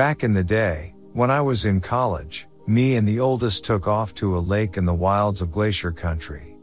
[0.00, 4.14] Back in the day, when I was in college, me and the oldest took off
[4.14, 6.56] to a lake in the wilds of glacier country.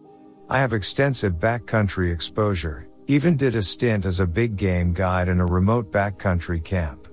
[0.49, 5.39] I have extensive backcountry exposure, even did a stint as a big game guide in
[5.39, 7.07] a remote backcountry camp.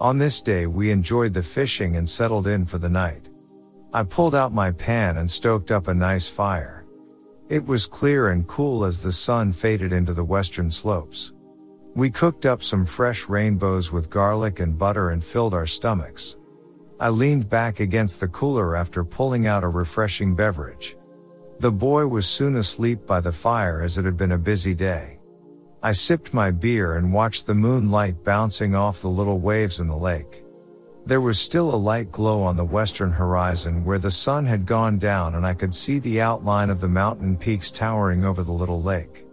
[0.00, 3.28] On this day we enjoyed the fishing and settled in for the night.
[3.92, 6.86] I pulled out my pan and stoked up a nice fire.
[7.48, 11.34] It was clear and cool as the sun faded into the western slopes.
[11.94, 16.38] We cooked up some fresh rainbows with garlic and butter and filled our stomachs.
[16.98, 20.96] I leaned back against the cooler after pulling out a refreshing beverage.
[21.58, 25.18] The boy was soon asleep by the fire as it had been a busy day.
[25.82, 29.96] I sipped my beer and watched the moonlight bouncing off the little waves in the
[29.96, 30.44] lake.
[31.04, 34.98] There was still a light glow on the western horizon where the sun had gone
[34.98, 38.80] down and I could see the outline of the mountain peaks towering over the little
[38.80, 39.26] lake.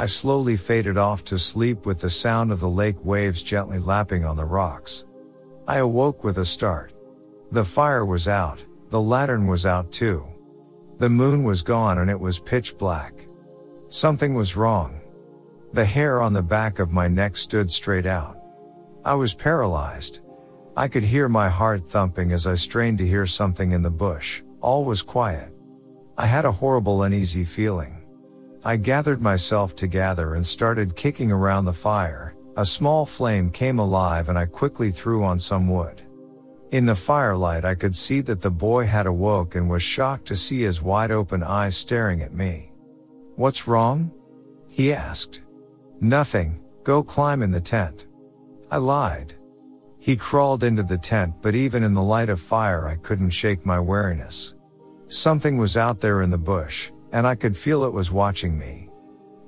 [0.00, 4.24] I slowly faded off to sleep with the sound of the lake waves gently lapping
[4.24, 5.04] on the rocks.
[5.68, 6.94] I awoke with a start.
[7.52, 10.26] The fire was out, the lantern was out too.
[10.96, 13.12] The moon was gone and it was pitch black.
[13.90, 15.02] Something was wrong.
[15.74, 18.38] The hair on the back of my neck stood straight out.
[19.04, 20.20] I was paralyzed.
[20.78, 24.40] I could hear my heart thumping as I strained to hear something in the bush.
[24.62, 25.52] All was quiet.
[26.16, 27.99] I had a horrible uneasy feeling.
[28.62, 32.34] I gathered myself together and started kicking around the fire.
[32.58, 36.02] A small flame came alive and I quickly threw on some wood.
[36.70, 40.36] In the firelight I could see that the boy had awoke and was shocked to
[40.36, 42.70] see his wide open eyes staring at me.
[43.36, 44.10] What's wrong?
[44.68, 45.40] He asked.
[46.02, 48.06] Nothing, go climb in the tent.
[48.70, 49.34] I lied.
[49.98, 53.64] He crawled into the tent but even in the light of fire I couldn't shake
[53.64, 54.54] my wariness.
[55.08, 58.88] Something was out there in the bush, and I could feel it was watching me.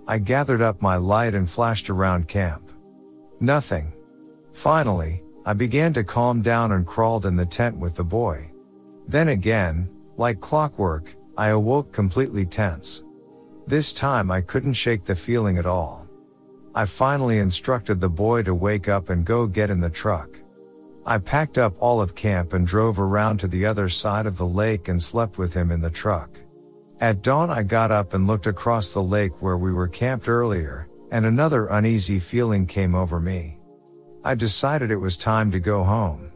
[0.07, 2.73] I gathered up my light and flashed around camp.
[3.41, 3.93] Nothing.
[4.53, 8.51] Finally, I began to calm down and crawled in the tent with the boy.
[9.09, 13.03] Then again, like clockwork, I awoke completely tense.
[13.67, 16.07] This time I couldn't shake the feeling at all.
[16.75, 20.39] I finally instructed the boy to wake up and go get in the truck.
[21.05, 24.47] I packed up all of camp and drove around to the other side of the
[24.47, 26.39] lake and slept with him in the truck.
[27.03, 30.89] At dawn I got up and looked across the lake where we were camped earlier,
[31.11, 33.59] and another uneasy feeling came over me.
[34.23, 36.31] I decided it was time to go home.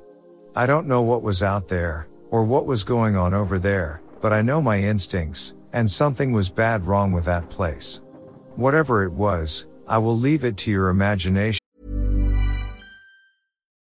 [0.57, 4.33] I don't know what was out there, or what was going on over there, but
[4.33, 8.03] I know my instincts, and something was bad wrong with that place.
[8.57, 11.61] Whatever it was, I will leave it to your imagination.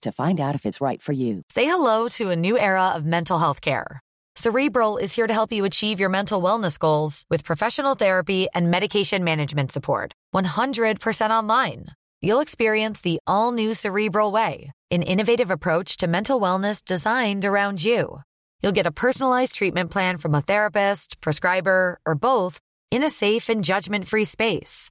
[0.00, 1.42] to find out if it's right for you.
[1.50, 4.00] Say hello to a new era of mental health care.
[4.36, 8.70] Cerebral is here to help you achieve your mental wellness goals with professional therapy and
[8.70, 10.12] medication management support.
[10.34, 11.86] 100% online.
[12.22, 17.82] You'll experience the all new Cerebral Way, an innovative approach to mental wellness designed around
[17.82, 18.22] you.
[18.62, 22.60] You'll get a personalized treatment plan from a therapist, prescriber, or both
[22.90, 24.90] in a safe and judgment free space.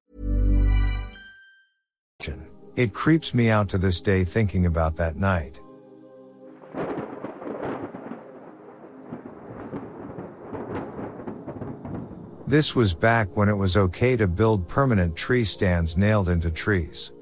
[2.75, 5.59] It creeps me out to this day thinking about that night.
[12.47, 17.13] This was back when it was okay to build permanent tree stands nailed into trees.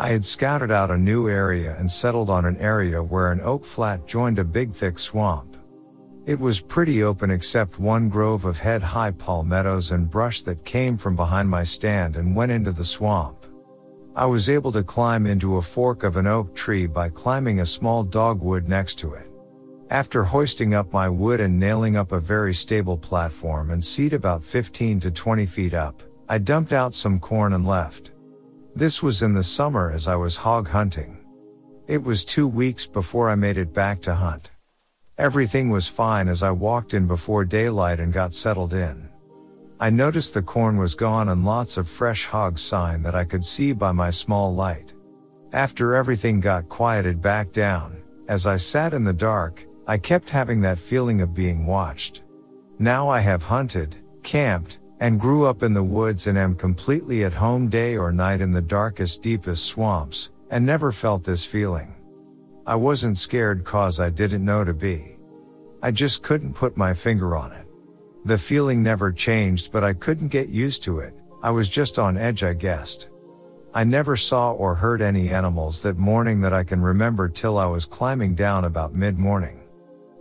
[0.00, 3.64] I had scouted out a new area and settled on an area where an oak
[3.64, 5.56] flat joined a big thick swamp.
[6.26, 10.96] It was pretty open except one grove of head high palmettos and brush that came
[10.96, 13.43] from behind my stand and went into the swamp.
[14.16, 17.66] I was able to climb into a fork of an oak tree by climbing a
[17.66, 19.28] small dogwood next to it.
[19.90, 24.44] After hoisting up my wood and nailing up a very stable platform and seat about
[24.44, 28.12] 15 to 20 feet up, I dumped out some corn and left.
[28.76, 31.18] This was in the summer as I was hog hunting.
[31.88, 34.52] It was two weeks before I made it back to hunt.
[35.18, 39.08] Everything was fine as I walked in before daylight and got settled in.
[39.80, 43.44] I noticed the corn was gone and lots of fresh hog sign that I could
[43.44, 44.94] see by my small light.
[45.52, 50.60] After everything got quieted back down, as I sat in the dark, I kept having
[50.60, 52.22] that feeling of being watched.
[52.78, 57.34] Now I have hunted, camped, and grew up in the woods and am completely at
[57.34, 61.94] home day or night in the darkest, deepest swamps, and never felt this feeling.
[62.66, 65.16] I wasn't scared cause I didn't know to be.
[65.82, 67.63] I just couldn't put my finger on it.
[68.24, 72.16] The feeling never changed but I couldn't get used to it, I was just on
[72.16, 73.10] edge I guessed.
[73.74, 77.66] I never saw or heard any animals that morning that I can remember till I
[77.66, 79.60] was climbing down about mid-morning.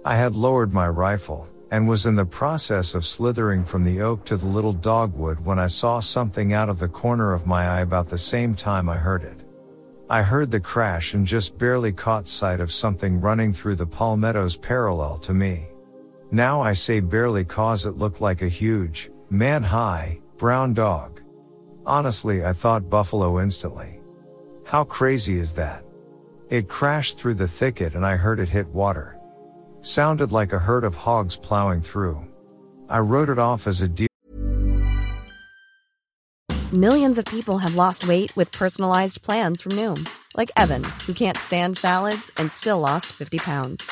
[0.04, 4.26] I had lowered my rifle, and was in the process of slithering from the oak
[4.26, 7.82] to the little dogwood when I saw something out of the corner of my eye
[7.82, 9.40] about the same time I heard it.
[10.10, 14.58] I heard the crash and just barely caught sight of something running through the palmettos
[14.58, 15.68] parallel to me.
[16.32, 21.22] Now I say barely cause it looked like a huge, man high, brown dog.
[21.86, 24.00] Honestly, I thought buffalo instantly.
[24.66, 25.84] How crazy is that?
[26.50, 29.18] It crashed through the thicket and I heard it hit water.
[29.82, 32.26] Sounded like a herd of hogs plowing through.
[32.90, 34.08] I wrote it off as a deer.
[36.72, 41.38] Millions of people have lost weight with personalized plans from Noom, like Evan, who can't
[41.38, 43.92] stand salads and still lost 50 pounds.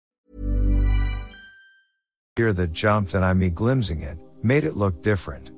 [2.37, 5.51] Deer that jumped and I me glimpsing it, made it look different.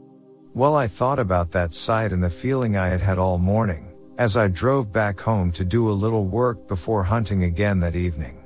[0.55, 4.35] Well, I thought about that sight and the feeling I had had all morning, as
[4.37, 8.43] I drove back home to do a little work before hunting again that evening.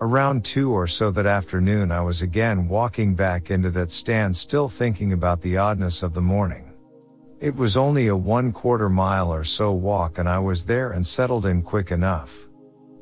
[0.00, 4.68] Around two or so that afternoon I was again walking back into that stand still
[4.68, 6.72] thinking about the oddness of the morning.
[7.38, 11.06] It was only a one quarter mile or so walk and I was there and
[11.06, 12.48] settled in quick enough.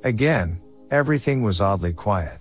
[0.04, 2.39] Again, everything was oddly quiet.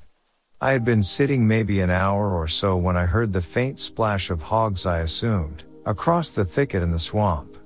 [0.61, 4.29] I had been sitting maybe an hour or so when I heard the faint splash
[4.29, 7.57] of hogs I assumed, across the thicket in the swamp.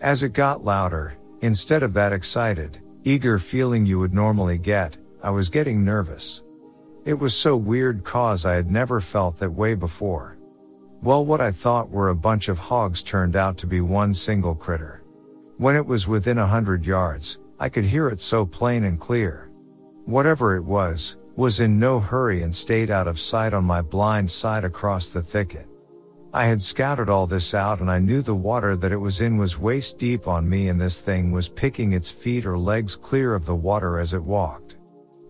[0.00, 5.28] As it got louder, instead of that excited, eager feeling you would normally get, I
[5.28, 6.42] was getting nervous.
[7.04, 10.38] It was so weird cause I had never felt that way before.
[11.02, 14.54] Well, what I thought were a bunch of hogs turned out to be one single
[14.54, 15.02] critter.
[15.58, 19.50] When it was within a hundred yards, I could hear it so plain and clear.
[20.06, 24.30] Whatever it was, was in no hurry and stayed out of sight on my blind
[24.30, 25.66] side across the thicket.
[26.34, 29.38] I had scouted all this out and I knew the water that it was in
[29.38, 33.34] was waist deep on me and this thing was picking its feet or legs clear
[33.34, 34.76] of the water as it walked.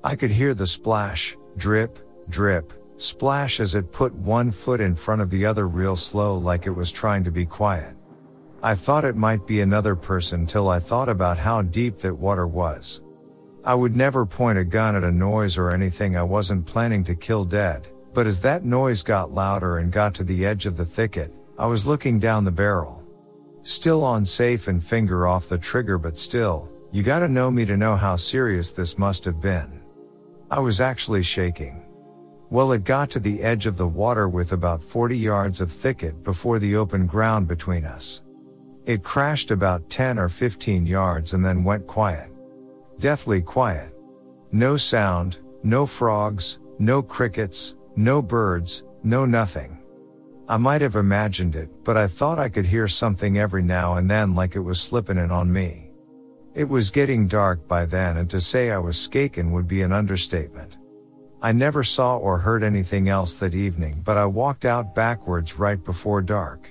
[0.03, 5.23] I could hear the splash, drip, drip, splash as it put one foot in front
[5.23, 7.95] of the other real slow like it was trying to be quiet.
[8.65, 12.49] I thought it might be another person till I thought about how deep that water
[12.49, 13.01] was.
[13.63, 17.15] I would never point a gun at a noise or anything I wasn't planning to
[17.15, 17.89] kill dead.
[18.15, 21.67] But as that noise got louder and got to the edge of the thicket, I
[21.67, 23.05] was looking down the barrel.
[23.63, 27.77] Still on safe and finger off the trigger but still, you gotta know me to
[27.77, 29.83] know how serious this must have been.
[30.51, 31.83] I was actually shaking.
[32.49, 36.25] Well, it got to the edge of the water with about 40 yards of thicket
[36.25, 38.23] before the open ground between us.
[38.87, 42.30] It crashed about 10 or 15 yards and then went quiet.
[43.01, 43.95] Deathly quiet.
[44.53, 49.79] No sound, no frogs, no crickets, no birds, no nothing.
[50.47, 54.11] I might have imagined it, but I thought I could hear something every now and
[54.11, 55.93] then like it was slipping in on me.
[56.55, 59.93] It was getting dark by then and to say I was skaken would be an
[59.93, 60.77] understatement.
[61.41, 65.83] I never saw or heard anything else that evening, but I walked out backwards right
[65.83, 66.71] before dark.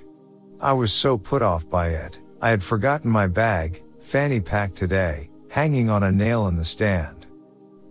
[0.60, 5.29] I was so put off by it, I had forgotten my bag, fanny pack today,
[5.50, 7.26] hanging on a nail in the stand.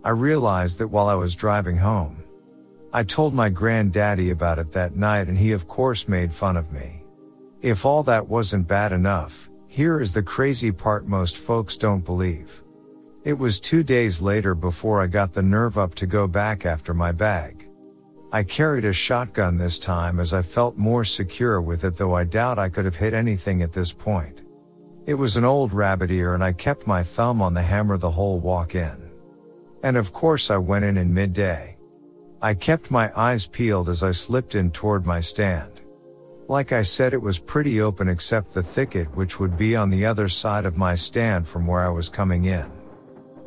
[0.02, 2.24] I realized that while I was driving home.
[2.90, 6.72] I told my granddaddy about it that night and he of course made fun of
[6.72, 7.04] me.
[7.60, 12.62] If all that wasn't bad enough, here is the crazy part most folks don't believe.
[13.24, 16.94] It was two days later before I got the nerve up to go back after
[16.94, 17.68] my bag.
[18.32, 22.24] I carried a shotgun this time as I felt more secure with it though I
[22.24, 24.40] doubt I could have hit anything at this point.
[25.10, 28.12] It was an old rabbit ear and I kept my thumb on the hammer the
[28.12, 29.10] whole walk in.
[29.82, 31.76] And of course I went in in midday.
[32.40, 35.80] I kept my eyes peeled as I slipped in toward my stand.
[36.46, 40.06] Like I said, it was pretty open except the thicket, which would be on the
[40.06, 42.70] other side of my stand from where I was coming in.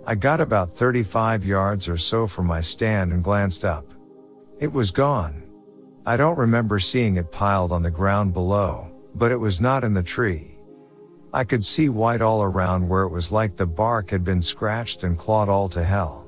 [0.06, 3.86] I got about 35 yards or so from my stand and glanced up.
[4.60, 5.44] It was gone.
[6.06, 9.94] I don't remember seeing it piled on the ground below, but it was not in
[9.94, 10.53] the tree.
[11.34, 15.04] I could see white all around where it was like the bark had been scratched
[15.04, 16.28] and clawed all to hell.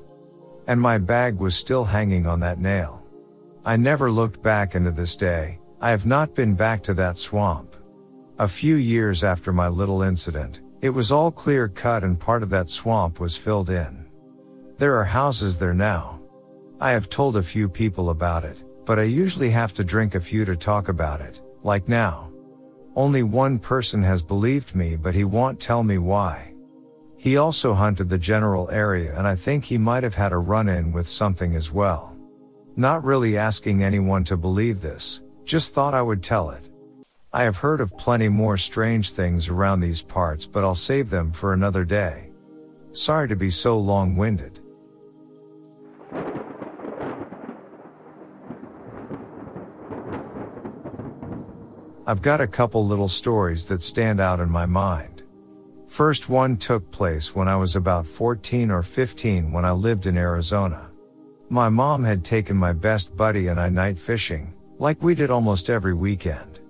[0.66, 3.04] And my bag was still hanging on that nail.
[3.64, 7.76] I never looked back into this day, I have not been back to that swamp.
[8.38, 12.50] A few years after my little incident, it was all clear cut and part of
[12.50, 14.06] that swamp was filled in.
[14.78, 16.20] There are houses there now.
[16.80, 20.20] I have told a few people about it, but I usually have to drink a
[20.20, 22.25] few to talk about it, like now.
[22.96, 26.54] Only one person has believed me but he won't tell me why.
[27.18, 30.70] He also hunted the general area and I think he might have had a run
[30.70, 32.16] in with something as well.
[32.74, 36.70] Not really asking anyone to believe this, just thought I would tell it.
[37.34, 41.32] I have heard of plenty more strange things around these parts but I'll save them
[41.32, 42.30] for another day.
[42.92, 44.16] Sorry to be so long
[52.08, 55.24] I've got a couple little stories that stand out in my mind.
[55.88, 60.16] First one took place when I was about 14 or 15 when I lived in
[60.16, 60.92] Arizona.
[61.48, 65.68] My mom had taken my best buddy and I night fishing, like we did almost
[65.68, 66.60] every weekend.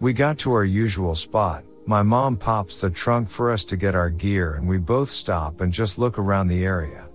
[0.00, 3.94] We got to our usual spot, my mom pops the trunk for us to get
[3.94, 7.10] our gear and we both stop and just look around the area.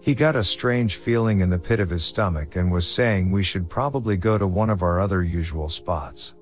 [0.00, 3.44] He got a strange feeling in the pit of his stomach and was saying we
[3.44, 6.34] should probably go to one of our other usual spots.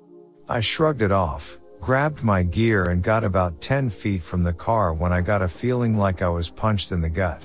[0.49, 4.93] I shrugged it off, grabbed my gear and got about 10 feet from the car
[4.93, 7.43] when I got a feeling like I was punched in the gut.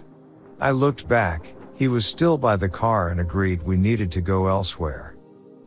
[0.60, 4.48] I looked back, he was still by the car and agreed we needed to go
[4.48, 5.16] elsewhere.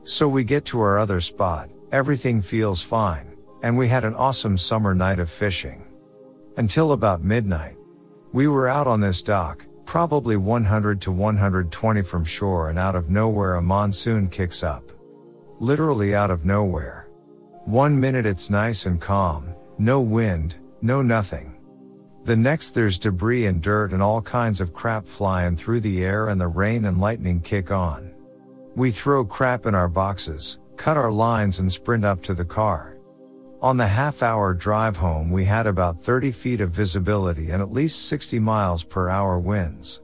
[0.03, 4.59] So we get to our other spot, everything feels fine, and we had an awesome
[4.59, 5.85] summer night of fishing.
[6.57, 7.77] Until about midnight.
[8.33, 13.11] We were out on this dock, probably 100 to 120 from shore and out of
[13.11, 14.91] nowhere a monsoon kicks up.
[15.59, 17.10] Literally out of nowhere.
[17.67, 21.57] One minute it's nice and calm, no wind, no nothing.
[22.25, 26.29] The next there's debris and dirt and all kinds of crap flying through the air
[26.29, 28.15] and the rain and lightning kick on.
[28.75, 32.99] We throw crap in our boxes, cut our lines and sprint up to the car.
[33.61, 37.73] On the half hour drive home we had about 30 feet of visibility and at
[37.73, 40.01] least 60 miles per hour winds.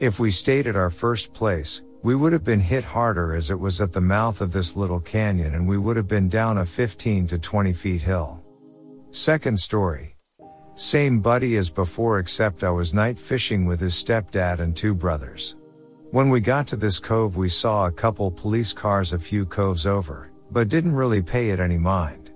[0.00, 3.58] If we stayed at our first place, we would have been hit harder as it
[3.58, 6.66] was at the mouth of this little canyon and we would have been down a
[6.66, 8.44] 15 to 20 feet hill.
[9.10, 10.14] Second story.
[10.74, 15.56] Same buddy as before except I was night fishing with his stepdad and two brothers.
[16.10, 19.86] When we got to this cove we saw a couple police cars a few coves
[19.86, 22.32] over, but didn't really pay it any mind.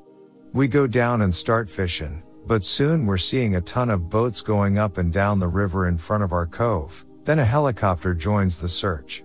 [0.55, 4.79] We go down and start fishing, but soon we're seeing a ton of boats going
[4.79, 8.69] up and down the river in front of our cove, then a helicopter joins the
[8.71, 9.25] search.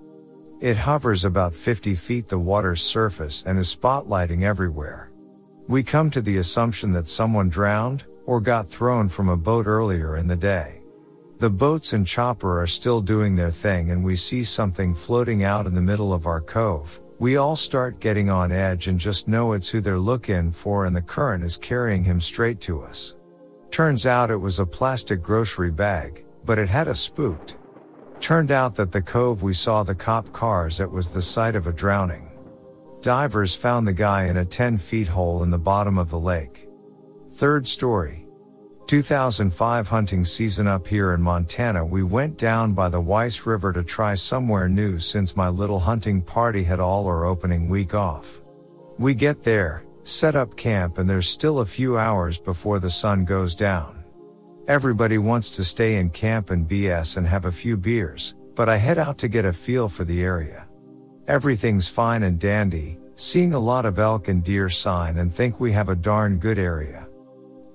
[0.63, 5.12] It hovers about 50 feet the water's surface and is spotlighting everywhere.
[5.67, 10.15] We come to the assumption that someone drowned, or got thrown from a boat earlier
[10.15, 10.82] in the day.
[11.39, 15.67] The boats and chopper are still doing their thing and we see something floating out
[15.67, 17.01] in the middle of our cove.
[17.20, 20.96] We all start getting on edge and just know it's who they're looking for and
[20.96, 23.15] the current is carrying him straight to us.
[23.70, 27.58] Turns out it was a plastic grocery bag, but it had us spooked.
[28.24, 31.68] Turned out that the cove we saw the cop cars at was the site of
[31.68, 32.32] a drowning.
[33.01, 36.70] Divers found the guy in a 10 feet hole in the bottom of the lake.
[37.34, 38.25] Third story.
[38.88, 43.84] 2005 hunting season up here in Montana we went down by the Wise River to
[43.84, 48.42] try somewhere new since my little hunting party had all our opening week off.
[48.98, 53.26] We get there, set up camp and there's still a few hours before the sun
[53.26, 54.03] goes down.
[54.67, 58.78] Everybody wants to stay in camp and BS and have a few beers, but I
[58.78, 60.69] head out to get a feel for the area.
[61.28, 65.73] Everything's fine and dandy, seeing a lot of elk and deer sign and think we
[65.73, 67.10] have a darn good area.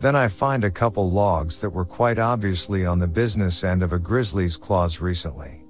[0.00, 3.92] Then I find a couple logs that were quite obviously on the business end of
[3.92, 5.66] a grizzly's claws recently.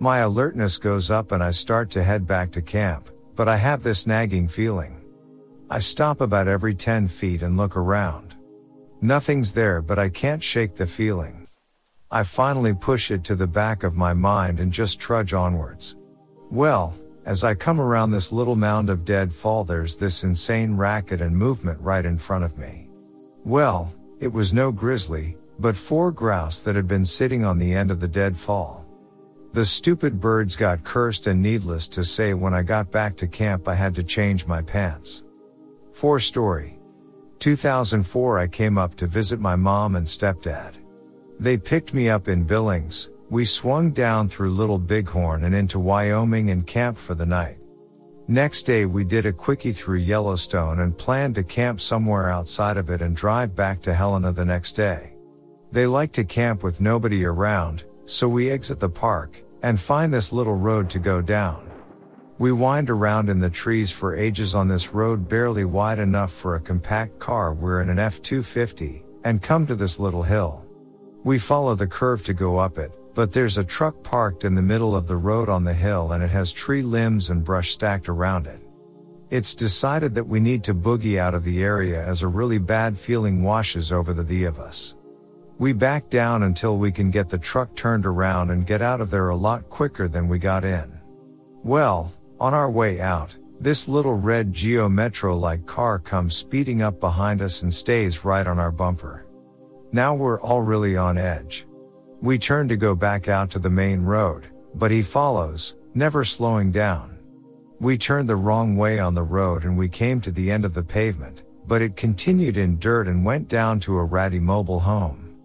[0.00, 3.82] My alertness goes up and I start to head back to camp, but I have
[3.82, 5.00] this nagging feeling.
[5.70, 8.27] I stop about every 10 feet and look around.
[9.00, 11.46] Nothing's there but I can't shake the feeling.
[12.10, 15.94] I finally push it to the back of my mind and just trudge onwards.
[16.50, 21.20] Well, as I come around this little mound of dead fall there's this insane racket
[21.20, 22.88] and movement right in front of me.
[23.44, 27.90] Well, it was no grizzly, but four grouse that had been sitting on the end
[27.90, 28.84] of the dead fall.
[29.52, 33.68] The stupid birds got cursed and needless to say when I got back to camp
[33.68, 35.22] I had to change my pants.
[35.92, 36.77] 4 story.
[37.38, 40.74] 2004 I came up to visit my mom and stepdad.
[41.38, 46.50] They picked me up in Billings, we swung down through Little Bighorn and into Wyoming
[46.50, 47.58] and camped for the night.
[48.26, 52.90] Next day we did a quickie through Yellowstone and planned to camp somewhere outside of
[52.90, 55.14] it and drive back to Helena the next day.
[55.70, 60.32] They like to camp with nobody around, so we exit the park and find this
[60.32, 61.67] little road to go down.
[62.38, 66.54] We wind around in the trees for ages on this road barely wide enough for
[66.54, 67.52] a compact car.
[67.52, 70.64] We're in an F-250 and come to this little hill.
[71.24, 74.62] We follow the curve to go up it, but there's a truck parked in the
[74.62, 78.08] middle of the road on the hill and it has tree limbs and brush stacked
[78.08, 78.60] around it.
[79.30, 82.96] It's decided that we need to boogie out of the area as a really bad
[82.96, 84.94] feeling washes over the the of us.
[85.58, 89.10] We back down until we can get the truck turned around and get out of
[89.10, 91.00] there a lot quicker than we got in.
[91.64, 97.00] Well, on our way out, this little red Geo Metro like car comes speeding up
[97.00, 99.26] behind us and stays right on our bumper.
[99.90, 101.66] Now we're all really on edge.
[102.20, 106.70] We turn to go back out to the main road, but he follows, never slowing
[106.70, 107.18] down.
[107.80, 110.74] We turned the wrong way on the road and we came to the end of
[110.74, 115.36] the pavement, but it continued in dirt and went down to a ratty mobile home.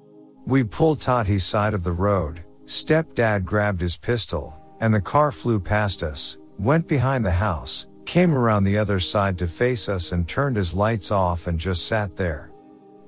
[0.46, 5.60] We pulled Tati's side of the road, stepdad grabbed his pistol, and the car flew
[5.60, 10.28] past us, went behind the house, came around the other side to face us and
[10.28, 12.52] turned his lights off and just sat there.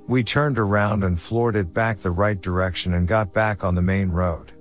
[0.08, 3.82] We turned around and floored it back the right direction and got back on the
[3.82, 4.52] main road.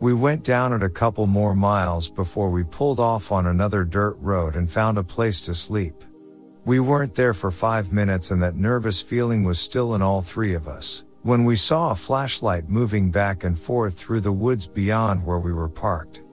[0.00, 4.18] We went down it a couple more miles before we pulled off on another dirt
[4.20, 6.04] road and found a place to sleep.
[6.66, 10.54] We weren't there for five minutes and that nervous feeling was still in all three
[10.54, 15.24] of us, when we saw a flashlight moving back and forth through the woods beyond
[15.24, 16.23] where we were parked.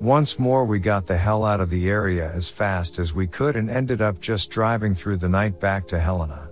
[0.00, 3.56] Once more we got the hell out of the area as fast as we could
[3.56, 6.48] and ended up just driving through the night back to Helena.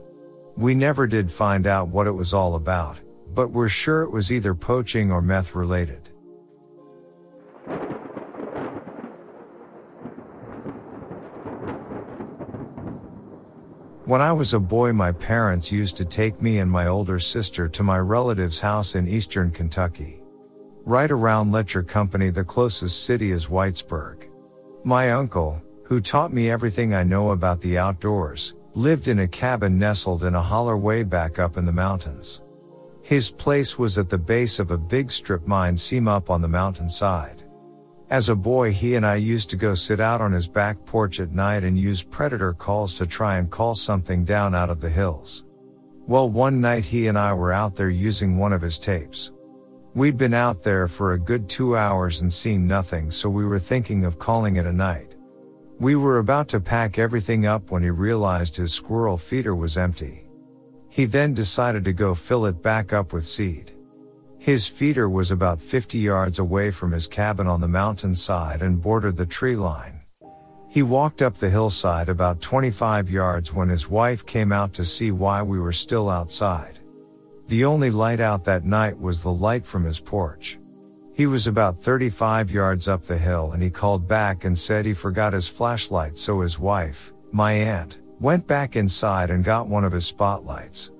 [0.57, 2.97] We never did find out what it was all about,
[3.35, 6.11] but we're sure it was either poaching or meth related.
[14.07, 17.69] When I was a boy, my parents used to take me and my older sister
[17.69, 20.21] to my relative's house in eastern Kentucky.
[20.87, 24.29] Right around Letcher County, the closest city is Whitesburg.
[24.85, 29.81] My uncle, who taught me everything I know about the outdoors, lived in a cabin
[29.81, 32.42] nestled in a holler way back up in the mountains.
[33.03, 36.46] His place was at the base of a big strip mine seam up on the
[36.46, 37.42] mountainside.
[38.09, 41.18] As a boy, he and I used to go sit out on his back porch
[41.18, 44.90] at night and use predator calls to try and call something down out of the
[44.90, 45.46] hills.
[46.07, 49.33] Well, one night he and I were out there using one of his tapes.
[49.97, 53.59] We'd been out there for a good two hours and seen nothing, so we were
[53.59, 55.15] thinking of calling it a night.
[55.81, 60.27] We were about to pack everything up when he realized his squirrel feeder was empty.
[60.91, 63.73] He then decided to go fill it back up with seed.
[64.39, 69.17] His feeder was about 50 yards away from his cabin on the mountainside and bordered
[69.17, 70.03] the tree line.
[70.69, 75.11] He walked up the hillside about 25 yards when his wife came out to see
[75.11, 76.76] why we were still outside.
[77.49, 80.59] The only light out that night was the light from his porch.
[81.15, 84.95] He was about 35 yards up the hill and he called back and said he
[84.95, 89.93] forgot his flashlight so his wife, my aunt, went back inside and got one of
[89.93, 90.91] his spotlights.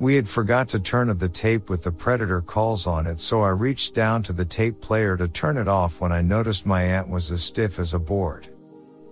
[0.00, 3.42] We had forgot to turn of the tape with the predator calls on it so
[3.42, 6.82] I reached down to the tape player to turn it off when I noticed my
[6.82, 8.48] aunt was as stiff as a board.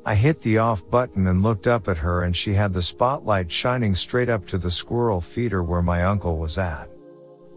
[0.04, 3.52] I hit the off button and looked up at her and she had the spotlight
[3.52, 6.88] shining straight up to the squirrel feeder where my uncle was at.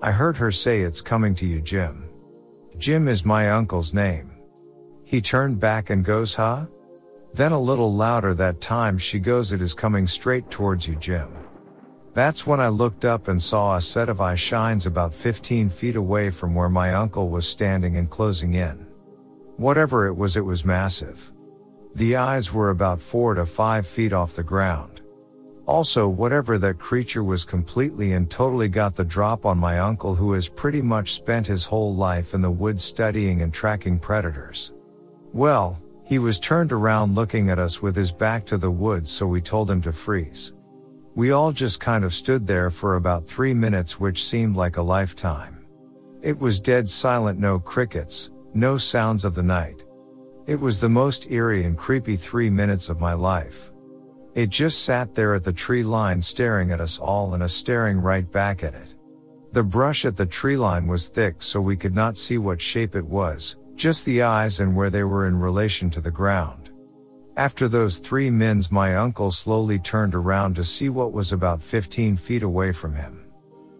[0.02, 2.10] I heard her say it's coming to you Jim.
[2.78, 4.32] Jim is my uncle's name.
[5.06, 6.66] He turned back and goes huh?
[7.34, 11.30] Then a little louder that time she goes it is coming straight towards you Jim.
[12.14, 15.96] That's when I looked up and saw a set of eye shines about 15 feet
[15.96, 18.86] away from where my uncle was standing and closing in.
[19.58, 21.33] Whatever it was, it was massive.
[21.96, 25.02] The eyes were about four to five feet off the ground.
[25.66, 30.34] Also, whatever that creature was completely and totally got the drop on my uncle who
[30.34, 34.74] has pretty much spent his whole life in the woods studying and tracking predators.
[35.32, 39.26] Well, he was turned around looking at us with his back to the woods so
[39.26, 40.54] we told him to freeze.
[41.16, 44.82] We all just kind of stood there for about three minutes, which seemed like a
[44.82, 45.64] lifetime.
[46.22, 49.83] It was dead silent, no crickets, no sounds of the night.
[50.46, 53.72] It was the most eerie and creepy three minutes of my life.
[54.36, 57.98] It just sat there at the tree line staring at us all and us staring
[57.98, 58.90] right back at it.
[59.54, 62.94] The brush at the tree line was thick so we could not see what shape
[62.94, 66.72] it was, just the eyes and where they were in relation to the ground.
[67.38, 72.18] After those three mins, my uncle slowly turned around to see what was about 15
[72.18, 73.24] feet away from him.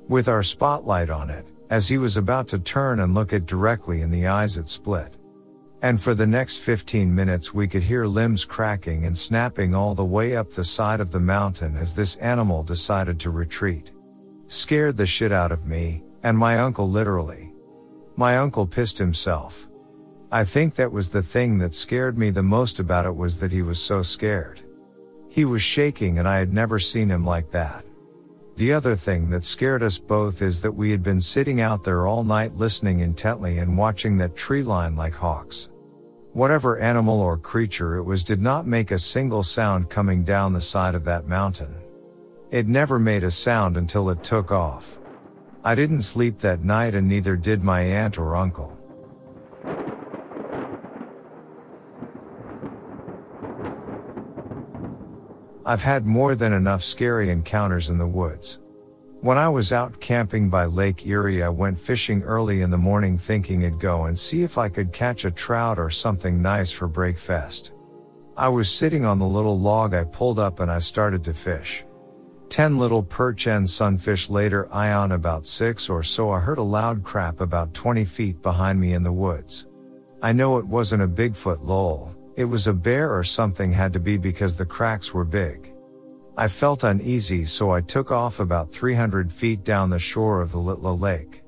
[0.08, 4.02] With our spotlight on it, as he was about to turn and look it directly
[4.02, 5.18] in the eyes, it split.
[5.84, 10.06] And for the next 15 minutes, we could hear limbs cracking and snapping all the
[10.06, 13.92] way up the side of the mountain as this animal decided to retreat.
[14.48, 17.52] Scared the shit out of me, and my uncle literally.
[18.16, 19.68] My uncle pissed himself.
[20.32, 23.52] I think that was the thing that scared me the most about it was that
[23.52, 24.62] he was so scared.
[25.28, 27.84] He was shaking and I had never seen him like that.
[28.56, 32.08] The other thing that scared us both is that we had been sitting out there
[32.08, 35.72] all night listening intently and watching that tree line like hawks.
[36.34, 40.62] Whatever animal or creature it was did not make a single sound coming down the
[40.62, 41.76] side of that mountain.
[42.50, 45.00] It never made a sound until it took off.
[45.64, 48.76] I didn't sleep that night and neither did my aunt or uncle.
[55.64, 58.58] I've had more than enough scary encounters in the woods.
[59.24, 63.18] When I was out camping by Lake Erie, I went fishing early in the morning
[63.18, 66.90] thinking I'd go and see if I could catch a trout or something nice for
[66.90, 67.72] breakfast.
[68.36, 71.86] I was sitting on the little log I pulled up and I started to fish.
[72.50, 76.62] Ten little perch and sunfish later, I on about six or so, I heard a
[76.62, 79.68] loud crap about 20 feet behind me in the woods.
[80.22, 84.02] I know it wasn't a Bigfoot lol, it was a bear or something had to
[84.02, 85.73] be because the cracks were big.
[86.36, 90.58] I felt uneasy so I took off about 300 feet down the shore of the
[90.58, 91.44] Litla Lake.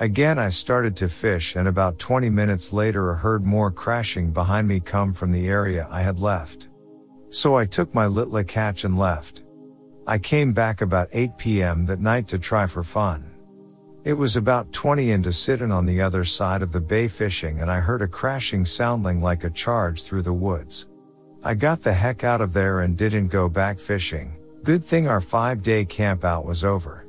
[0.00, 4.66] Again I started to fish and about 20 minutes later I heard more crashing behind
[4.66, 6.70] me come from the area I had left.
[7.30, 9.44] So I took my Litla catch and left.
[10.08, 11.84] I came back about 8 p.m.
[11.86, 13.30] that night to try for fun.
[14.02, 17.70] It was about 20 into sitting on the other side of the bay fishing and
[17.70, 20.88] I heard a crashing sounding like a charge through the woods.
[21.46, 25.20] I got the heck out of there and didn't go back fishing, Good thing our
[25.20, 27.06] five day camp out was over.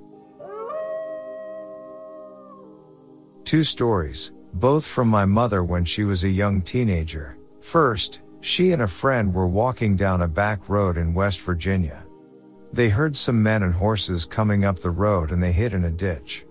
[3.45, 7.39] Two stories, both from my mother when she was a young teenager.
[7.61, 12.05] First, she and a friend were walking down a back road in West Virginia.
[12.71, 15.89] They heard some men and horses coming up the road and they hid in a
[15.89, 16.45] ditch.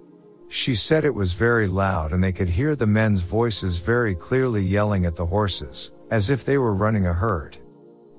[0.48, 4.64] She said it was very loud and they could hear the men's voices very clearly
[4.64, 7.58] yelling at the horses, as if they were running a herd.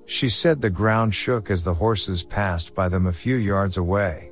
[0.08, 4.32] She said the ground shook as the horses passed by them a few yards away.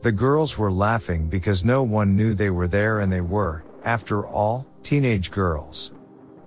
[0.00, 4.26] The girls were laughing because no one knew they were there and they were, after
[4.26, 5.92] all, teenage girls.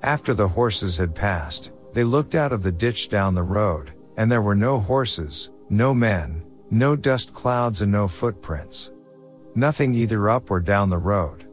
[0.01, 4.29] After the horses had passed, they looked out of the ditch down the road, and
[4.29, 8.91] there were no horses, no men, no dust clouds and no footprints.
[9.53, 11.47] Nothing either up or down the road.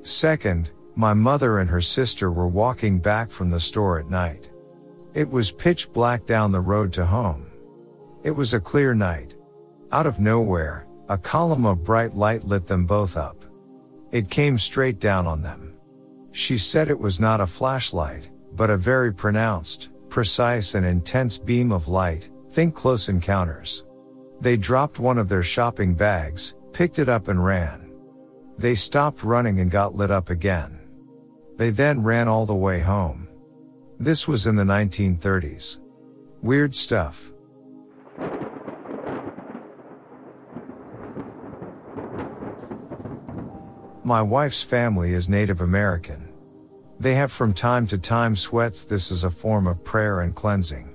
[0.00, 4.48] Second, my mother and her sister were walking back from the store at night.
[5.14, 7.46] It was pitch black down the road to home.
[8.22, 9.34] It was a clear night.
[9.90, 13.44] Out of nowhere, a column of bright light lit them both up.
[14.10, 15.74] It came straight down on them.
[16.32, 21.72] She said it was not a flashlight, but a very pronounced, precise and intense beam
[21.72, 23.84] of light, think close encounters.
[24.40, 27.92] They dropped one of their shopping bags, picked it up and ran.
[28.56, 30.78] They stopped running and got lit up again.
[31.58, 33.28] They then ran all the way home.
[34.02, 35.78] This was in the 1930s.
[36.42, 37.30] Weird stuff.
[44.02, 46.32] My wife's family is Native American.
[46.98, 48.82] They have from time to time sweats.
[48.82, 50.92] This is a form of prayer and cleansing.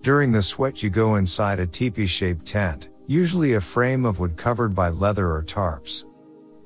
[0.00, 4.74] During the sweat you go inside a teepee-shaped tent, usually a frame of wood covered
[4.74, 6.04] by leather or tarps.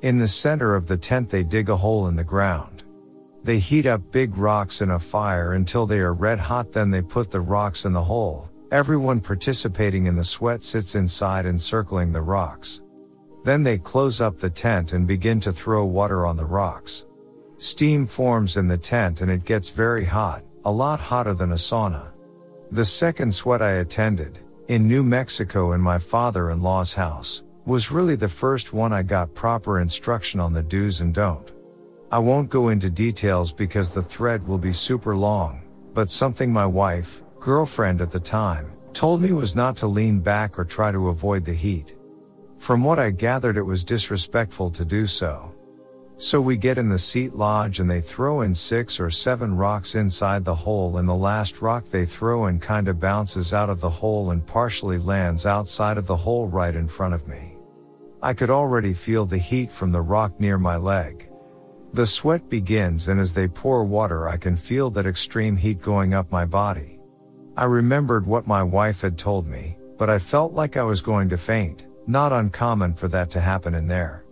[0.00, 2.73] In the center of the tent they dig a hole in the ground.
[3.44, 7.02] They heat up big rocks in a fire until they are red hot then they
[7.02, 8.48] put the rocks in the hole.
[8.72, 12.80] Everyone participating in the sweat sits inside encircling the rocks.
[13.44, 17.04] Then they close up the tent and begin to throw water on the rocks.
[17.58, 21.56] Steam forms in the tent and it gets very hot, a lot hotter than a
[21.56, 22.12] sauna.
[22.70, 28.26] The second sweat I attended, in New Mexico in my father-in-law's house, was really the
[28.26, 31.53] first one I got proper instruction on the do's and don't.
[32.14, 35.62] I won't go into details because the thread will be super long,
[35.94, 40.56] but something my wife, girlfriend at the time, told me was not to lean back
[40.56, 41.96] or try to avoid the heat.
[42.56, 45.52] From what I gathered it was disrespectful to do so.
[46.16, 49.96] So we get in the sweat lodge and they throw in six or seven rocks
[49.96, 53.90] inside the hole and the last rock they throw in kinda bounces out of the
[53.90, 57.56] hole and partially lands outside of the hole right in front of me.
[58.22, 61.28] I could already feel the heat from the rock near my leg.
[61.94, 66.12] The sweat begins and as they pour water I can feel that extreme heat going
[66.12, 66.98] up my body.
[67.56, 71.28] I remembered what my wife had told me, but I felt like I was going
[71.28, 74.24] to faint, not uncommon for that to happen in there.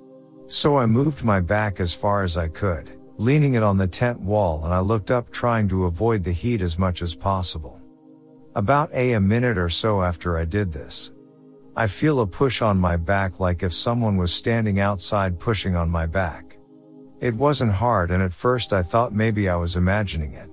[0.49, 4.19] So I moved my back as far as I could, leaning it on the tent
[4.19, 7.81] wall and I looked up trying to avoid the heat as much as possible.
[8.57, 11.13] About a, a minute or so after I did this,
[11.77, 15.89] I feel a push on my back like if someone was standing outside pushing on
[15.89, 16.52] my back.
[17.23, 20.51] It wasn't hard and at first I thought maybe I was imagining it.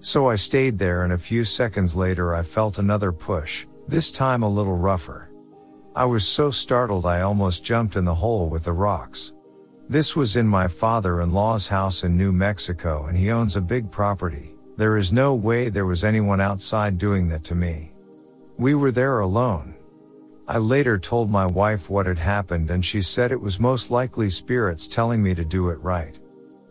[0.00, 4.42] So I stayed there and a few seconds later I felt another push, this time
[4.42, 5.30] a little rougher.
[5.94, 9.34] I was so startled I almost jumped in the hole with the rocks.
[9.90, 14.56] This was in my father-in-law's house in New Mexico and he owns a big property.
[14.78, 17.92] There is no way there was anyone outside doing that to me.
[18.56, 19.74] We were there alone.
[20.48, 24.30] I later told my wife what had happened and she said it was most likely
[24.30, 26.16] spirits telling me to do it right.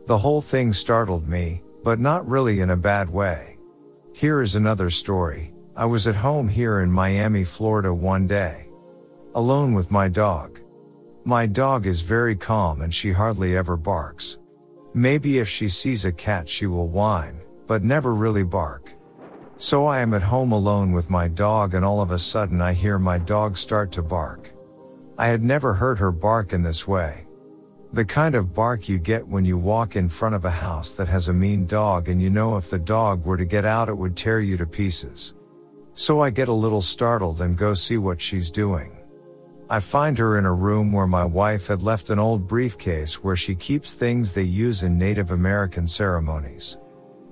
[0.08, 3.58] The whole thing startled me, but not really in a bad way.
[4.14, 5.54] Here is another story.
[5.76, 8.70] I was at home here in Miami, Florida one day.
[9.34, 10.62] Alone with my dog.
[11.26, 14.38] My dog is very calm and she hardly ever barks.
[14.94, 18.95] Maybe if she sees a cat she will whine, but never really bark.
[19.58, 22.74] So I am at home alone with my dog and all of a sudden I
[22.74, 24.52] hear my dog start to bark.
[25.18, 27.26] I had never heard her bark in this way.
[27.94, 31.08] The kind of bark you get when you walk in front of a house that
[31.08, 33.98] has a mean dog and you know if the dog were to get out it
[33.98, 35.36] would tear you to pieces.
[35.94, 38.98] So I get a little startled and go see what she's doing.
[39.70, 43.38] I find her in a room where my wife had left an old briefcase where
[43.38, 46.78] she keeps things they use in Native American ceremonies.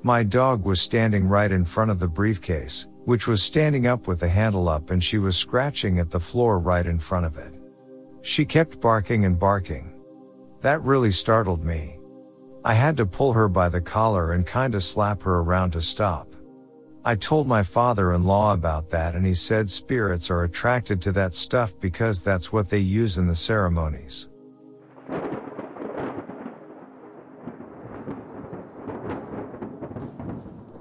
[0.05, 4.19] My dog was standing right in front of the briefcase, which was standing up with
[4.19, 7.53] the handle up and she was scratching at the floor right in front of it.
[8.21, 9.93] She kept barking and barking.
[10.59, 11.99] That really startled me.
[12.65, 16.35] I had to pull her by the collar and kinda slap her around to stop.
[17.05, 21.79] I told my father-in-law about that and he said spirits are attracted to that stuff
[21.79, 24.27] because that's what they use in the ceremonies.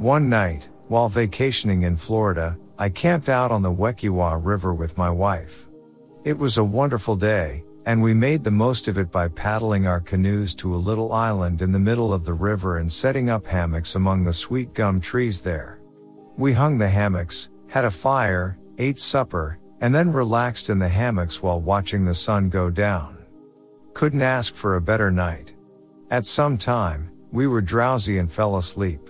[0.03, 5.09] One night, while vacationing in Florida, I camped out on the Wekiwa River with my
[5.09, 5.69] wife.
[6.25, 10.01] It was a wonderful day, and we made the most of it by paddling our
[10.01, 13.95] canoes to a little island in the middle of the river and setting up hammocks
[13.95, 15.81] among the sweet gum trees there.
[16.37, 21.45] We hung the hammocks, had a fire, ate supper, and then relaxed in the hammocks
[21.45, 23.19] while watching the sun go down.
[23.95, 25.55] Couldn't ask for a better night.
[26.11, 29.09] At some time, we were drowsy and fell asleep.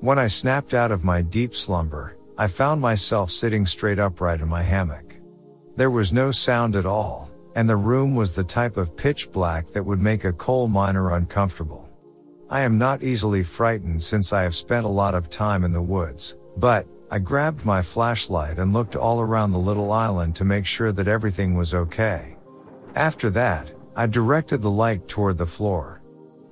[0.00, 4.48] When I snapped out of my deep slumber, I found myself sitting straight upright in
[4.48, 5.16] my hammock.
[5.76, 9.72] There was no sound at all, and the room was the type of pitch black
[9.72, 11.88] that would make a coal miner uncomfortable.
[12.50, 15.82] I am not easily frightened since I have spent a lot of time in the
[15.82, 20.66] woods, but, I grabbed my flashlight and looked all around the little island to make
[20.66, 22.36] sure that everything was okay.
[22.94, 26.02] After that, I directed the light toward the floor.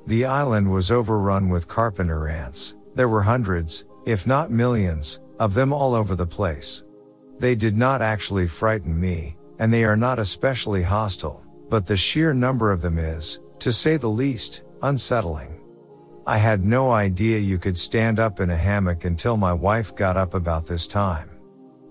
[0.06, 2.76] The island was overrun with carpenter ants.
[2.94, 6.82] There were hundreds, if not millions, of them all over the place.
[7.38, 12.34] They did not actually frighten me, and they are not especially hostile, but the sheer
[12.34, 15.60] number of them is, to say the least, unsettling.
[16.26, 20.16] I had no idea you could stand up in a hammock until my wife got
[20.16, 21.30] up about this time.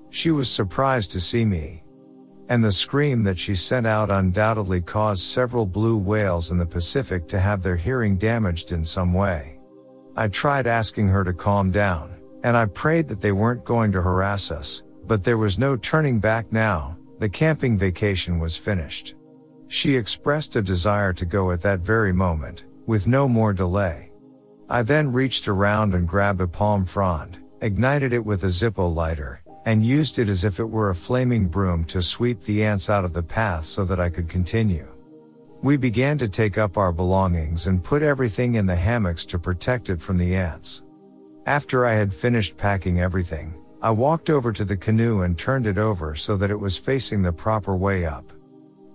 [0.09, 1.83] She was surprised to see me.
[2.49, 7.27] And the scream that she sent out undoubtedly caused several blue whales in the Pacific
[7.29, 9.60] to have their hearing damaged in some way.
[10.15, 14.01] I tried asking her to calm down, and I prayed that they weren't going to
[14.01, 19.15] harass us, but there was no turning back now, the camping vacation was finished.
[19.67, 24.11] She expressed a desire to go at that very moment, with no more delay.
[24.69, 29.41] I then reached around and grabbed a palm frond, ignited it with a Zippo lighter,
[29.65, 33.05] and used it as if it were a flaming broom to sweep the ants out
[33.05, 34.90] of the path so that I could continue.
[35.63, 39.89] We began to take up our belongings and put everything in the hammocks to protect
[39.89, 40.81] it from the ants.
[41.45, 45.77] After I had finished packing everything, I walked over to the canoe and turned it
[45.77, 48.33] over so that it was facing the proper way up.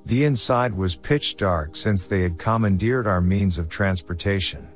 [0.07, 4.67] The inside was pitch dark since they had commandeered our means of transportation.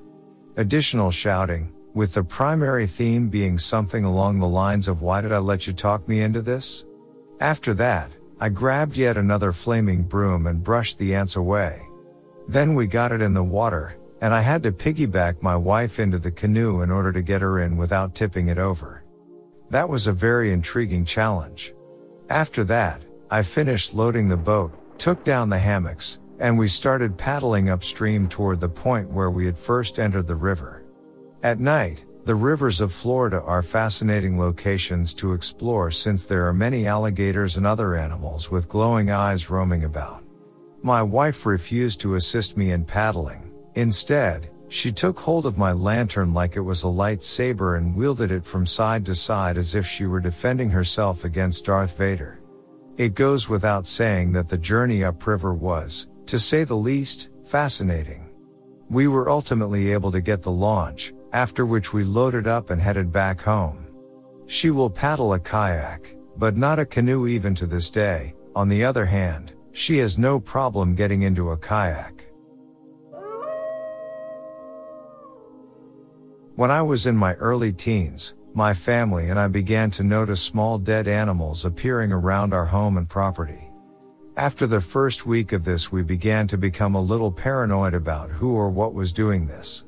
[0.57, 5.39] Additional shouting, with the primary theme being something along the lines of why did I
[5.39, 6.85] let you talk me into this?
[7.41, 11.87] After that, I grabbed yet another flaming broom and brushed the ants away.
[12.49, 16.19] Then we got it in the water, and I had to piggyback my wife into
[16.19, 19.05] the canoe in order to get her in without tipping it over.
[19.69, 21.75] That was a very intriguing challenge.
[22.31, 27.69] After that, I finished loading the boat, took down the hammocks, and we started paddling
[27.69, 30.83] upstream toward the point where we had first entered the river.
[31.43, 36.87] At night, the rivers of Florida are fascinating locations to explore since there are many
[36.87, 40.23] alligators and other animals with glowing eyes roaming about.
[40.81, 43.51] My wife refused to assist me in paddling.
[43.75, 48.47] Instead, she took hold of my lantern like it was a lightsaber and wielded it
[48.47, 52.41] from side to side as if she were defending herself against Darth Vader.
[52.97, 58.31] It goes without saying that the journey upriver was, to say the least, fascinating.
[58.89, 63.13] We were ultimately able to get the launch, after which we loaded up and headed
[63.13, 63.87] back home.
[64.47, 68.35] She will paddle a kayak, but not a canoe even to this day.
[68.57, 72.27] On the other hand, she has no problem getting into a kayak.
[76.57, 80.79] When I was in my early teens, my family and I began to notice small
[80.79, 83.71] dead animals appearing around our home and property.
[84.37, 88.55] After the first week of this we began to become a little paranoid about who
[88.55, 89.85] or what was doing this.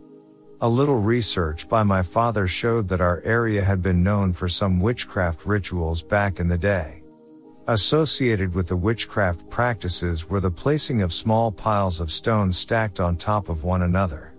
[0.62, 4.79] A little research by my father showed that our area had been known for some
[4.79, 7.03] witchcraft rituals back in the day.
[7.66, 13.16] Associated with the witchcraft practices were the placing of small piles of stones stacked on
[13.16, 14.35] top of one another.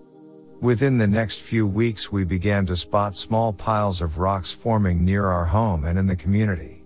[0.62, 5.28] Within the next few weeks we began to spot small piles of rocks forming near
[5.28, 6.86] our home and in the community.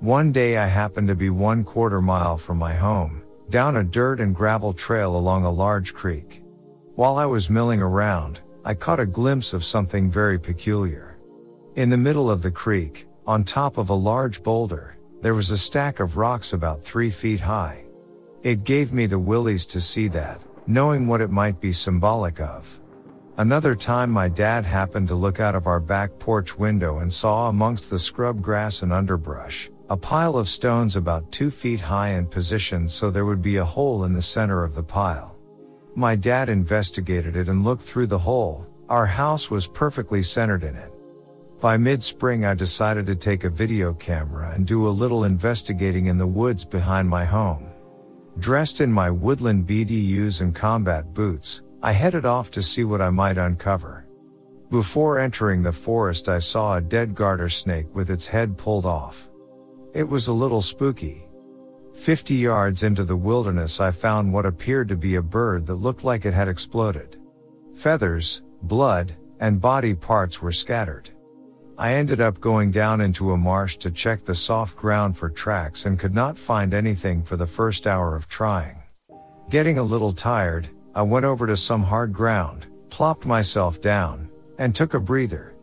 [0.00, 4.20] One day I happened to be one quarter mile from my home, down a dirt
[4.20, 6.42] and gravel trail along a large creek.
[6.96, 11.18] While I was milling around, I caught a glimpse of something very peculiar.
[11.76, 15.58] In the middle of the creek, on top of a large boulder, there was a
[15.58, 17.84] stack of rocks about three feet high.
[18.42, 22.80] It gave me the willies to see that, knowing what it might be symbolic of.
[23.36, 27.50] Another time my dad happened to look out of our back porch window and saw
[27.50, 32.30] amongst the scrub grass and underbrush, a pile of stones about two feet high and
[32.30, 35.33] positioned so there would be a hole in the center of the pile.
[35.96, 38.66] My dad investigated it and looked through the hole.
[38.88, 40.92] Our house was perfectly centered in it.
[41.60, 46.18] By mid-spring I decided to take a video camera and do a little investigating in
[46.18, 47.68] the woods behind my home.
[48.40, 53.10] Dressed in my woodland BDUs and combat boots, I headed off to see what I
[53.10, 54.08] might uncover.
[54.70, 59.28] Before entering the forest I saw a dead garter snake with its head pulled off.
[59.92, 61.23] It was a little spooky.
[61.94, 66.02] Fifty yards into the wilderness I found what appeared to be a bird that looked
[66.02, 67.16] like it had exploded.
[67.74, 71.10] Feathers, blood, and body parts were scattered.
[71.78, 75.86] I ended up going down into a marsh to check the soft ground for tracks
[75.86, 78.82] and could not find anything for the first hour of trying.
[79.48, 84.28] Getting a little tired, I went over to some hard ground, plopped myself down,
[84.58, 85.54] and took a breather.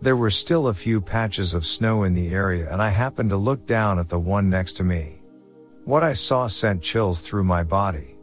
[0.00, 3.36] There were still a few patches of snow in the area and I happened to
[3.36, 5.15] look down at the one next to me.
[5.86, 8.16] What I saw sent chills through my body.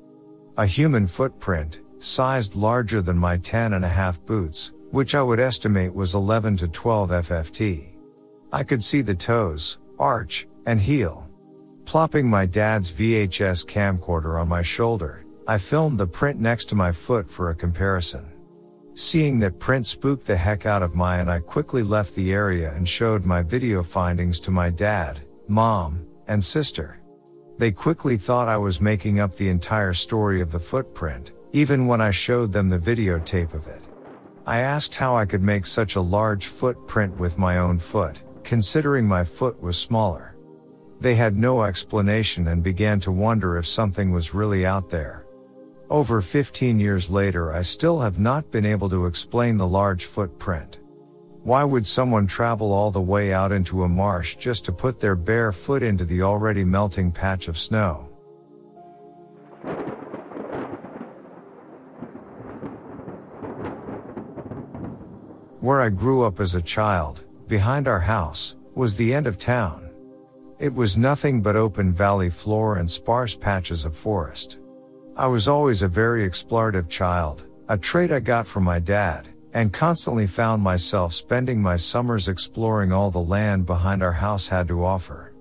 [0.57, 5.39] A human footprint, sized larger than my 10 and a half boots, which I would
[5.39, 7.93] estimate was 11 to 12 FFT.
[8.51, 11.25] I could see the toes, arch, and heel.
[11.85, 16.91] Plopping my dad's VHS camcorder on my shoulder, I filmed the print next to my
[16.91, 18.29] foot for a comparison.
[18.93, 22.73] Seeing that print spooked the heck out of my and I quickly left the area
[22.73, 26.99] and showed my video findings to my dad, mom, and sister.
[27.63, 32.01] They quickly thought I was making up the entire story of the footprint, even when
[32.01, 33.81] I showed them the videotape of it.
[34.45, 39.07] I asked how I could make such a large footprint with my own foot, considering
[39.07, 40.35] my foot was smaller.
[40.99, 45.25] They had no explanation and began to wonder if something was really out there.
[45.89, 50.79] Over 15 years later I still have not been able to explain the large footprint.
[51.43, 55.17] Why would someone travel all the way out into a marsh just to put their
[55.17, 58.07] bare foot into the already melting patch of snow?
[65.59, 69.91] Where I grew up as a child, behind our house, was the end of town.
[70.59, 74.59] It was nothing but open valley floor and sparse patches of forest.
[75.17, 79.71] I was always a very explorative child, a trait I got from my dad, and
[79.71, 84.83] constantly found myself spending my summers exploring all the land behind our house had to
[84.83, 85.33] offer.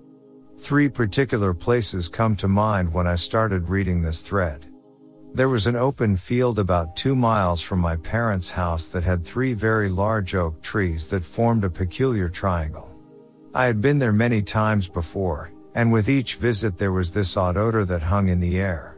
[0.57, 4.67] Three particular places come to mind when I started reading this thread.
[5.33, 9.53] There was an open field about two miles from my parents' house that had three
[9.53, 12.91] very large oak trees that formed a peculiar triangle.
[13.55, 17.57] I had been there many times before, and with each visit there was this odd
[17.57, 18.92] odor that hung in the air.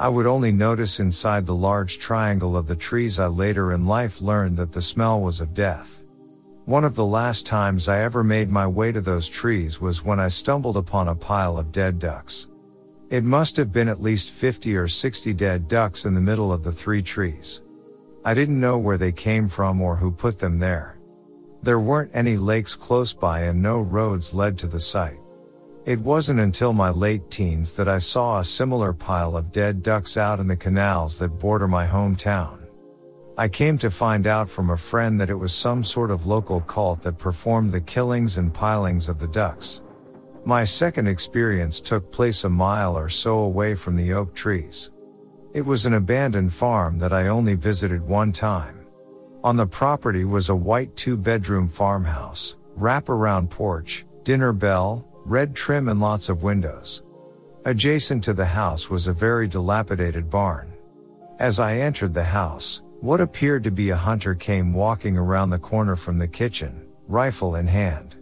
[0.00, 4.20] I would only notice inside the large triangle of the trees I later in life
[4.20, 6.04] learned that the smell was of death.
[6.66, 10.20] One of the last times I ever made my way to those trees was when
[10.20, 12.46] I stumbled upon a pile of dead ducks.
[13.10, 16.62] It must have been at least 50 or 60 dead ducks in the middle of
[16.62, 17.62] the three trees.
[18.24, 21.00] I didn't know where they came from or who put them there.
[21.64, 25.18] There weren't any lakes close by and no roads led to the site.
[25.88, 30.18] It wasn't until my late teens that I saw a similar pile of dead ducks
[30.18, 32.66] out in the canals that border my hometown.
[33.38, 36.60] I came to find out from a friend that it was some sort of local
[36.60, 39.80] cult that performed the killings and pilings of the ducks.
[40.44, 44.90] My second experience took place a mile or so away from the oak trees.
[45.54, 48.84] It was an abandoned farm that I only visited one time.
[49.42, 55.88] On the property was a white two bedroom farmhouse, wrap-around porch, dinner bell, red trim
[55.88, 57.02] and lots of windows.
[57.64, 60.72] Adjacent to the house was a very dilapidated barn.
[61.38, 65.58] As I entered the house, what appeared to be a hunter came walking around the
[65.58, 68.16] corner from the kitchen, rifle in hand.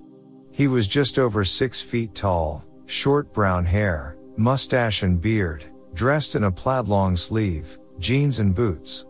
[0.51, 6.45] He was just over six feet tall, short brown hair, mustache and beard, dressed in
[6.45, 9.07] a plaid long sleeve, jeans and boots.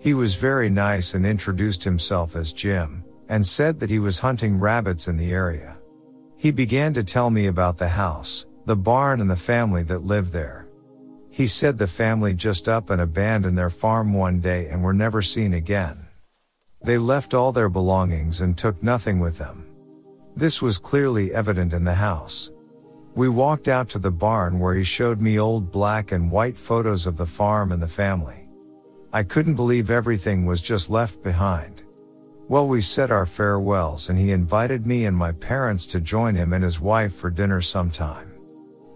[0.00, 4.58] He was very nice and introduced himself as Jim, and said that he was hunting
[4.58, 5.75] rabbits in the area.
[6.36, 10.32] He began to tell me about the house, the barn and the family that lived
[10.32, 10.68] there.
[11.30, 15.22] He said the family just up and abandoned their farm one day and were never
[15.22, 16.06] seen again.
[16.82, 19.66] They left all their belongings and took nothing with them.
[20.36, 22.50] This was clearly evident in the house.
[23.14, 27.06] We walked out to the barn where he showed me old black and white photos
[27.06, 28.46] of the farm and the family.
[29.10, 31.82] I couldn't believe everything was just left behind.
[32.48, 36.52] Well, we said our farewells and he invited me and my parents to join him
[36.52, 38.32] and his wife for dinner sometime.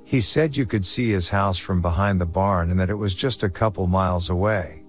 [0.05, 3.13] He said you could see his house from behind the barn and that it was
[3.13, 4.85] just a couple miles away.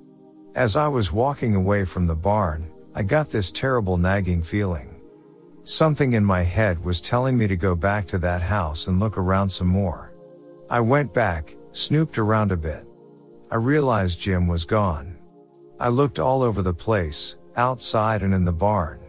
[0.53, 5.01] As I was walking away from the barn, I got this terrible nagging feeling.
[5.63, 9.17] Something in my head was telling me to go back to that house and look
[9.17, 10.13] around some more.
[10.69, 12.85] I went back, snooped around a bit.
[13.49, 15.17] I realized Jim was gone.
[15.79, 18.99] I looked all over the place, outside and in the barn.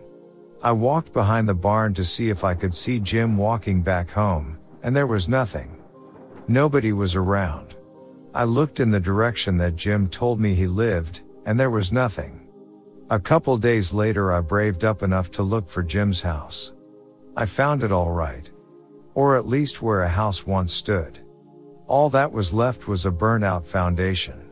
[0.63, 4.59] I walked behind the barn to see if I could see Jim walking back home,
[4.83, 5.83] and there was nothing.
[6.49, 7.75] Nobody was around.
[8.35, 12.47] I looked in the direction that Jim told me he lived, and there was nothing.
[13.11, 16.73] A couple days later I braved up enough to look for Jim's house.
[17.37, 18.51] I found it all right.
[19.15, 21.19] Or at least where a house once stood.
[21.87, 24.49] All that was left was a burnout foundation.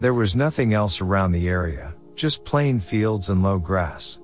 [0.00, 4.20] There was nothing else around the area, just plain fields and low grass.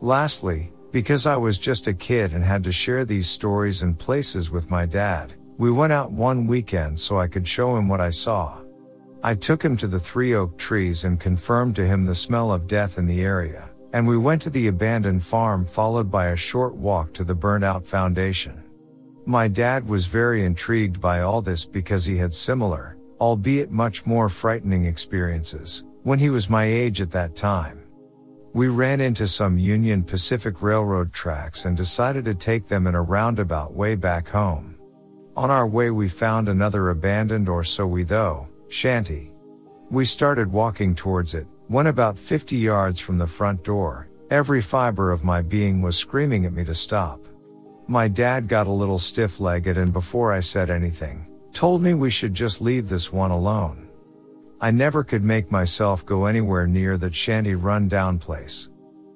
[0.00, 4.50] Lastly, because I was just a kid and had to share these stories and places
[4.50, 8.10] with my dad, we went out one weekend so I could show him what I
[8.10, 8.60] saw.
[9.22, 12.66] I took him to the three oak trees and confirmed to him the smell of
[12.66, 16.74] death in the area, and we went to the abandoned farm followed by a short
[16.74, 18.64] walk to the burnt out foundation.
[19.26, 24.30] My dad was very intrigued by all this because he had similar, albeit much more
[24.30, 27.82] frightening experiences, when he was my age at that time.
[28.52, 33.02] We ran into some Union Pacific Railroad tracks and decided to take them in a
[33.02, 34.76] roundabout way back home.
[35.36, 39.32] On our way we found another abandoned or so we though, shanty.
[39.90, 45.12] We started walking towards it, when about 50 yards from the front door, every fiber
[45.12, 47.20] of my being was screaming at me to stop.
[47.86, 52.34] My dad got a little stiff-legged and before I said anything, told me we should
[52.34, 53.89] just leave this one alone.
[54.62, 58.68] I never could make myself go anywhere near that shanty run down place.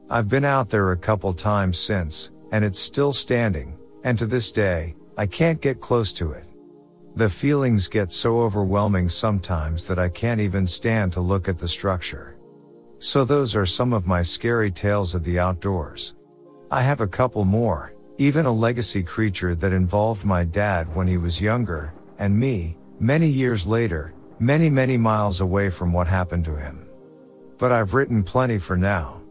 [0.08, 4.50] I've been out there a couple times since, and it's still standing, and to this
[4.50, 6.46] day, I can't get close to it.
[7.16, 11.68] The feelings get so overwhelming sometimes that I can't even stand to look at the
[11.68, 12.38] structure.
[12.98, 16.14] So those are some of my scary tales of the outdoors.
[16.70, 21.18] I have a couple more, even a legacy creature that involved my dad when he
[21.18, 26.56] was younger, and me, many years later, many many miles away from what happened to
[26.56, 26.88] him.
[27.58, 29.22] But I've written plenty for now.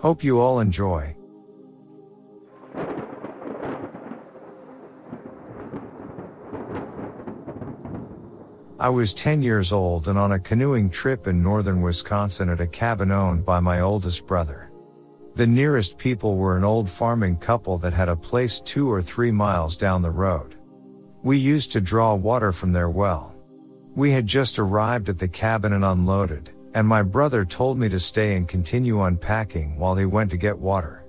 [0.00, 1.16] Hope you all enjoy.
[8.78, 12.66] I was 10 years old and on a canoeing trip in northern Wisconsin at a
[12.66, 14.70] cabin owned by my oldest brother.
[15.36, 19.30] The nearest people were an old farming couple that had a place two or three
[19.30, 20.56] miles down the road.
[21.22, 23.33] We used to draw water from their well.
[23.96, 28.00] We had just arrived at the cabin and unloaded, and my brother told me to
[28.00, 31.04] stay and continue unpacking while he went to get water.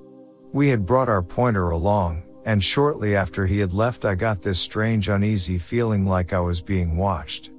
[0.54, 4.60] We had brought our pointer along, and shortly after he had left I got this
[4.60, 7.50] strange uneasy feeling like I was being watched.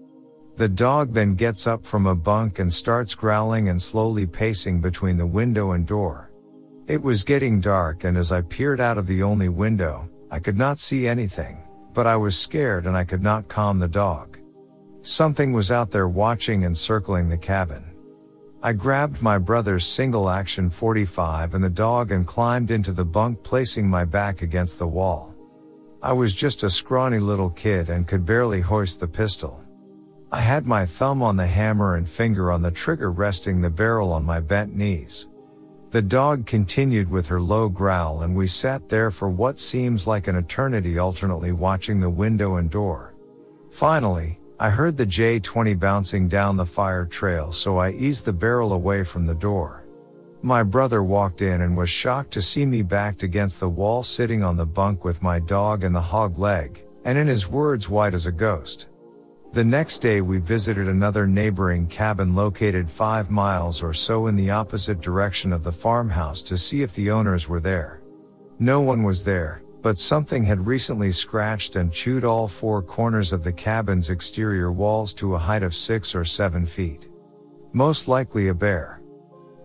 [0.57, 5.17] The dog then gets up from a bunk and starts growling and slowly pacing between
[5.17, 6.31] the window and door.
[6.87, 10.57] It was getting dark and as I peered out of the only window, I could
[10.57, 11.59] not see anything,
[11.93, 14.39] but I was scared and I could not calm the dog.
[15.07, 17.85] Something was out there watching and circling the cabin.
[18.61, 23.41] I grabbed my brother's single action 45 and the dog and climbed into the bunk
[23.45, 25.33] placing my back against the wall.
[26.03, 29.63] I was just a scrawny little kid and could barely hoist the pistol.
[30.33, 34.13] I had my thumb on the hammer and finger on the trigger resting the barrel
[34.13, 35.29] on my bent knees.
[35.93, 40.27] The dog continued with her low growl and we sat there for what seems like
[40.27, 43.15] an eternity alternately watching the window and door.
[43.71, 48.73] Finally, I heard the J-20 bouncing down the fire trail so I eased the barrel
[48.73, 49.85] away from the door.
[50.41, 54.43] My brother walked in and was shocked to see me backed against the wall sitting
[54.43, 58.15] on the bunk with my dog and the hog leg, and in his words white
[58.15, 58.89] as a ghost.
[59.53, 64.51] The next day we visited another neighboring cabin located five miles or so in the
[64.51, 68.01] opposite direction of the farmhouse to see if the owners were there.
[68.59, 73.45] No one was there, but something had recently scratched and chewed all four corners of
[73.45, 77.09] the cabin's exterior walls to a height of six or seven feet.
[77.73, 79.01] Most likely a bear.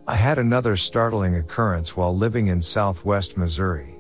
[0.08, 3.96] I had another startling occurrence while living in southwest Missouri.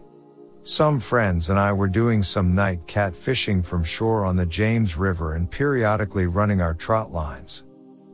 [0.61, 4.97] Some friends and I were doing some night cat fishing from shore on the James
[4.97, 7.63] River and periodically running our trot lines.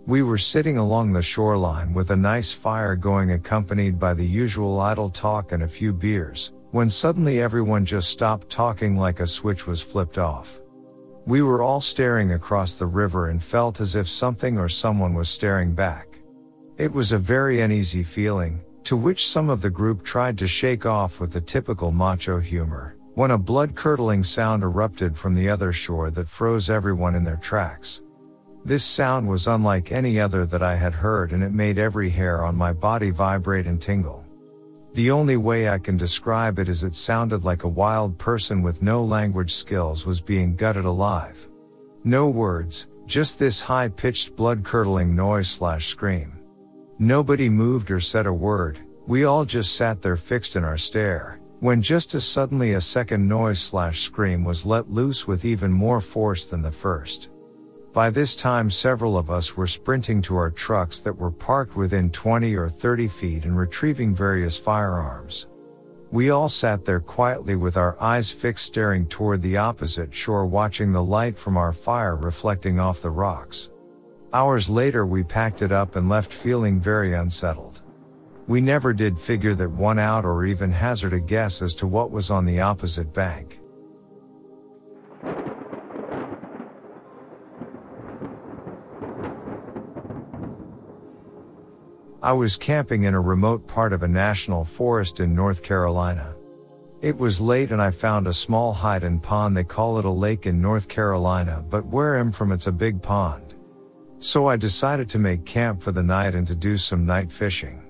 [0.06, 4.80] We were sitting along the shoreline with a nice fire going accompanied by the usual
[4.80, 9.66] idle talk and a few beers, when suddenly everyone just stopped talking like a switch
[9.68, 10.62] was flipped off.
[11.26, 15.30] We were all staring across the river and felt as if something or someone was
[15.30, 16.20] staring back.
[16.78, 20.86] It was a very uneasy feeling, to which some of the group tried to shake
[20.86, 26.12] off with the typical macho humor, when a blood-curdling sound erupted from the other shore
[26.12, 28.04] that froze everyone in their tracks.
[28.64, 32.44] This sound was unlike any other that I had heard and it made every hair
[32.44, 34.26] on my body vibrate and tingle.
[34.98, 38.82] The only way I can describe it is it sounded like a wild person with
[38.82, 41.48] no language skills was being gutted alive.
[42.04, 46.40] No words, just this high pitched blood curdling noise slash scream.
[46.98, 51.40] Nobody moved or said a word, We all just sat there fixed in our stare,
[51.60, 56.02] when just as suddenly a second noise slash scream was let loose with even more
[56.02, 57.30] force than the first.
[57.98, 62.12] By this time several of us were sprinting to our trucks that were parked within
[62.12, 65.48] 20 or 30 feet and retrieving various firearms.
[66.12, 70.92] We all sat there quietly with our eyes fixed staring toward the opposite shore watching
[70.92, 73.72] the light from our fire reflecting off the rocks.
[74.32, 77.82] Hours later we packed it up and left feeling very unsettled.
[78.46, 82.12] We never did figure that one out or even hazard a guess as to what
[82.12, 83.60] was on the opposite bank.
[92.28, 96.36] I was camping in a remote part of a national forest in North Carolina.
[97.02, 100.10] It was late and I found a small hide and pond they call it a
[100.10, 103.56] lake in North Carolina but where I'm from it's a big pond.
[104.20, 107.82] So I decided to make camp for the night and to do some night fishing.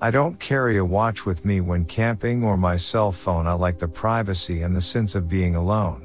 [0.00, 3.80] I don't carry a watch with me when camping or my cell phone I like
[3.80, 6.03] the privacy and the sense of being alone.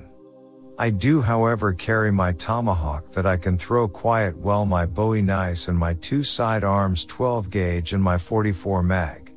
[0.82, 5.67] I do however carry my tomahawk that I can throw quiet well my bowie knife
[5.67, 9.34] and my two side arms 12 gauge and my 44 mag.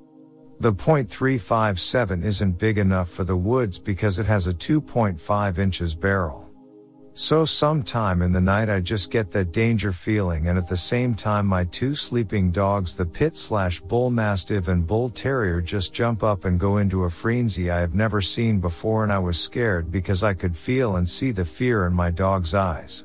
[0.61, 6.42] The .357 isn't big enough for the woods because it has a 2.5 inches barrel.
[7.15, 11.15] So sometime in the night I just get that danger feeling and at the same
[11.15, 16.23] time my two sleeping dogs the pit slash bull mastiff and bull terrier just jump
[16.23, 19.93] up and go into a frenzy I have never seen before and I was scared
[19.93, 23.05] because I could feel and see the fear in my dog's eyes.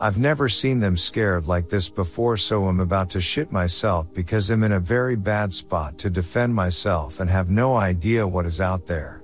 [0.00, 4.50] I've never seen them scared like this before so I'm about to shit myself because
[4.50, 8.60] I'm in a very bad spot to defend myself and have no idea what is
[8.60, 9.21] out there.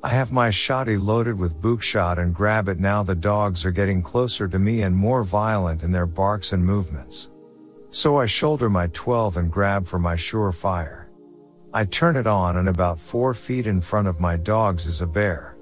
[0.00, 4.00] I have my shotty loaded with buckshot and grab it now the dogs are getting
[4.00, 7.30] closer to me and more violent in their barks and movements.
[7.90, 11.10] So I shoulder my 12 and grab for my Sure-Fire.
[11.74, 15.06] I turn it on and about 4 feet in front of my dogs is a
[15.06, 15.56] bear.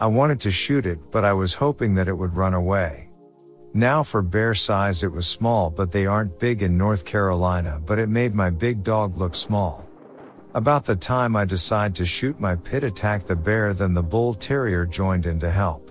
[0.00, 3.10] I wanted to shoot it but I was hoping that it would run away.
[3.74, 7.98] Now for bear size it was small but they aren't big in North Carolina but
[7.98, 9.85] it made my big dog look small.
[10.56, 14.32] About the time I decide to shoot my pit attack the bear then the bull
[14.32, 15.90] terrier joined in to help.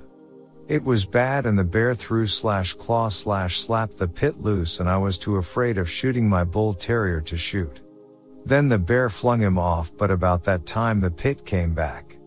[0.67, 4.89] It was bad and the bear threw slash claw slash slapped the pit loose and
[4.89, 7.81] I was too afraid of shooting my bull terrier to shoot.
[8.43, 12.17] Then the bear flung him off but about that time the pit came back.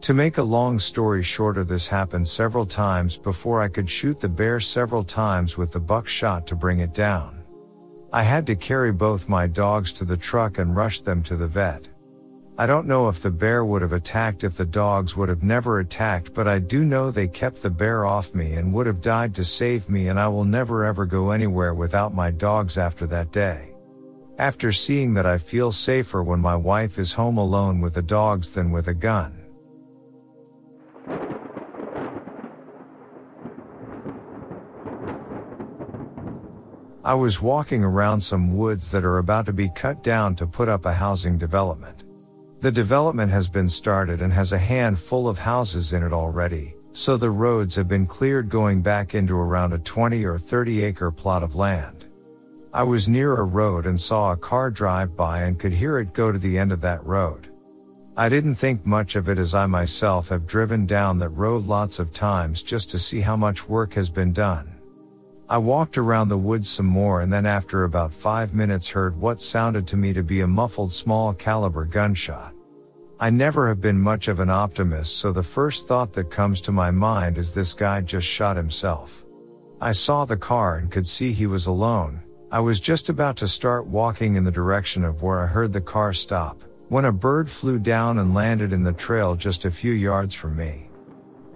[0.00, 4.28] To make a long story shorter this happened several times before I could shoot the
[4.28, 7.35] bear several times with the buckshot to bring it down.
[8.12, 11.48] I had to carry both my dogs to the truck and rush them to the
[11.48, 11.88] vet.
[12.58, 15.80] I don't know if the bear would have attacked if the dogs would have never
[15.80, 19.34] attacked, but I do know they kept the bear off me and would have died
[19.34, 23.30] to save me and I will never ever go anywhere without my dogs after that
[23.30, 23.74] day.
[24.38, 28.52] After seeing that I feel safer when my wife is home alone with the dogs
[28.52, 29.45] than with a gun.
[37.06, 40.68] I was walking around some woods that are about to be cut down to put
[40.68, 42.02] up a housing development.
[42.62, 47.16] The development has been started and has a handful of houses in it already, so
[47.16, 51.44] the roads have been cleared going back into around a 20 or 30 acre plot
[51.44, 52.06] of land.
[52.74, 56.12] I was near a road and saw a car drive by and could hear it
[56.12, 57.46] go to the end of that road.
[58.16, 62.00] I didn't think much of it as I myself have driven down that road lots
[62.00, 64.75] of times just to see how much work has been done.
[65.48, 69.40] I walked around the woods some more and then after about five minutes heard what
[69.40, 72.52] sounded to me to be a muffled small caliber gunshot.
[73.20, 76.72] I never have been much of an optimist so the first thought that comes to
[76.72, 79.24] my mind is this guy just shot himself.
[79.80, 82.22] I saw the car and could see he was alone.
[82.50, 85.80] I was just about to start walking in the direction of where I heard the
[85.80, 89.92] car stop, when a bird flew down and landed in the trail just a few
[89.92, 90.85] yards from me.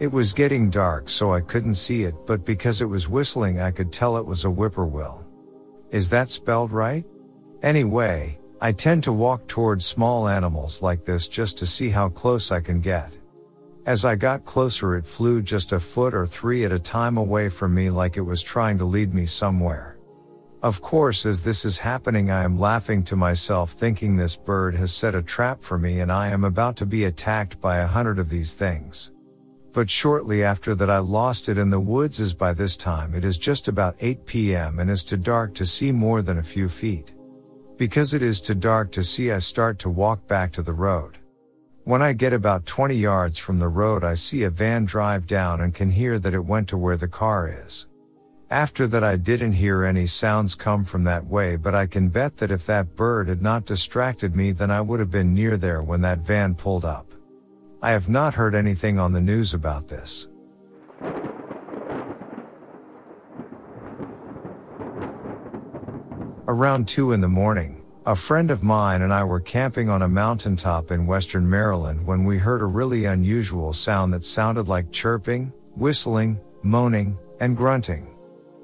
[0.01, 3.71] It was getting dark so I couldn't see it, but because it was whistling I
[3.71, 5.23] could tell it was a whippoorwill.
[5.91, 7.05] Is that spelled right?
[7.63, 12.51] Anyway, I tend to walk towards small animals like this just to see how close
[12.51, 13.15] I can get.
[13.85, 17.51] As I got closer it flew just a foot or three at a time away
[17.51, 19.99] from me like it was trying to lead me somewhere.
[20.63, 24.95] Of course as this is happening I am laughing to myself thinking this bird has
[24.95, 28.19] set a trap for me and I am about to be attacked by a hundred
[28.19, 29.11] of these things.
[29.73, 33.25] But shortly after that I lost it in the woods as by this time it
[33.25, 34.81] is just about 8 p.m.
[34.81, 37.15] and is too dark to see more than a few feet.
[37.77, 41.19] Because it is too dark to see I start to walk back to the road.
[41.85, 45.61] When I get about 20 yards from the road I see a van drive down
[45.61, 47.87] and can hear that it went to where the car is.
[48.51, 52.39] After that I didn't hear any sounds come from that way but I can bet
[52.39, 55.81] that if that bird had not distracted me then I would have been near there
[55.81, 57.10] when that van pulled up.
[57.83, 60.29] I have not heard anything on the news about this.
[66.47, 70.09] Around 2 in the morning, a friend of mine and I were camping on a
[70.09, 75.51] mountaintop in western Maryland when we heard a really unusual sound that sounded like chirping,
[75.75, 78.15] whistling, moaning, and grunting.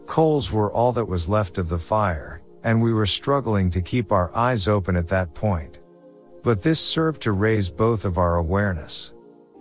[0.05, 4.13] Coals were all that was left of the fire, and we were struggling to keep
[4.13, 5.79] our eyes open at that point.
[6.47, 9.13] But this served to raise both of our awareness.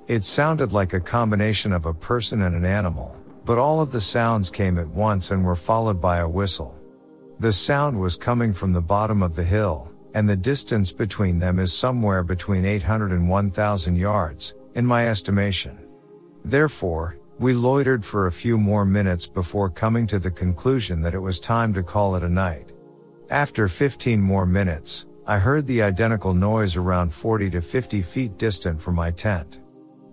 [0.08, 4.00] It sounded like a combination of a person and an animal, but all of the
[4.00, 6.80] sounds came at once and were followed by a whistle.
[7.40, 11.58] The sound was coming from the bottom of the hill, and the distance between them
[11.58, 15.80] is somewhere between 800 and 1000 yards, in my estimation.
[16.44, 21.20] Therefore, we loitered for a few more minutes before coming to the conclusion that it
[21.20, 22.74] was time to call it a night.
[23.32, 28.80] After 15 more minutes, I heard the identical noise around 40 to 50 feet distant
[28.80, 29.60] from my tent.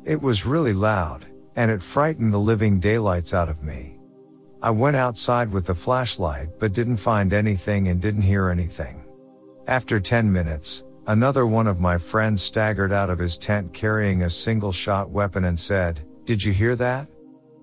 [0.04, 3.98] It was really loud, and it frightened the living daylights out of me.
[4.62, 9.04] I went outside with the flashlight but didn't find anything and didn't hear anything.
[9.66, 14.30] After 10 minutes, another one of my friends staggered out of his tent carrying a
[14.30, 17.08] single shot weapon and said, Did you hear that?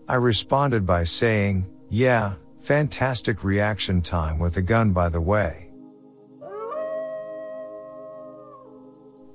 [0.08, 5.69] I responded by saying, yeah, fantastic reaction time with a gun by the way.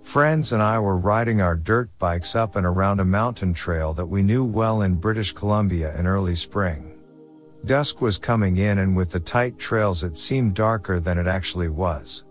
[0.04, 4.06] Friends and I were riding our dirt bikes up and around a mountain trail that
[4.06, 6.98] we knew well in British Columbia in early spring.
[7.64, 11.70] Dusk was coming in and with the tight trails it seemed darker than it actually
[11.70, 12.24] was.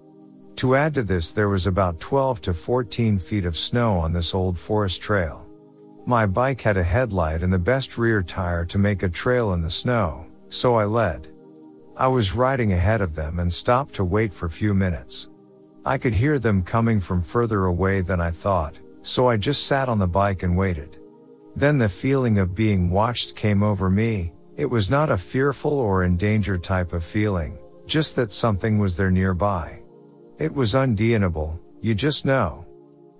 [0.58, 4.36] To add to this there was about 12 to 14 feet of snow on this
[4.36, 5.46] old forest trail.
[6.06, 9.62] My bike had a headlight and the best rear tire to make a trail in
[9.62, 11.28] the snow, so I led.
[11.98, 15.30] I was riding ahead of them and stopped to wait for a few minutes.
[15.86, 19.90] I could hear them coming from further away than I thought, so I just sat
[19.90, 20.98] on the bike and waited.
[21.56, 26.04] Then the feeling of being watched came over me, it was not a fearful or
[26.04, 29.82] in danger type of feeling, just that something was there nearby.
[30.40, 32.66] It was undeniable, you just know.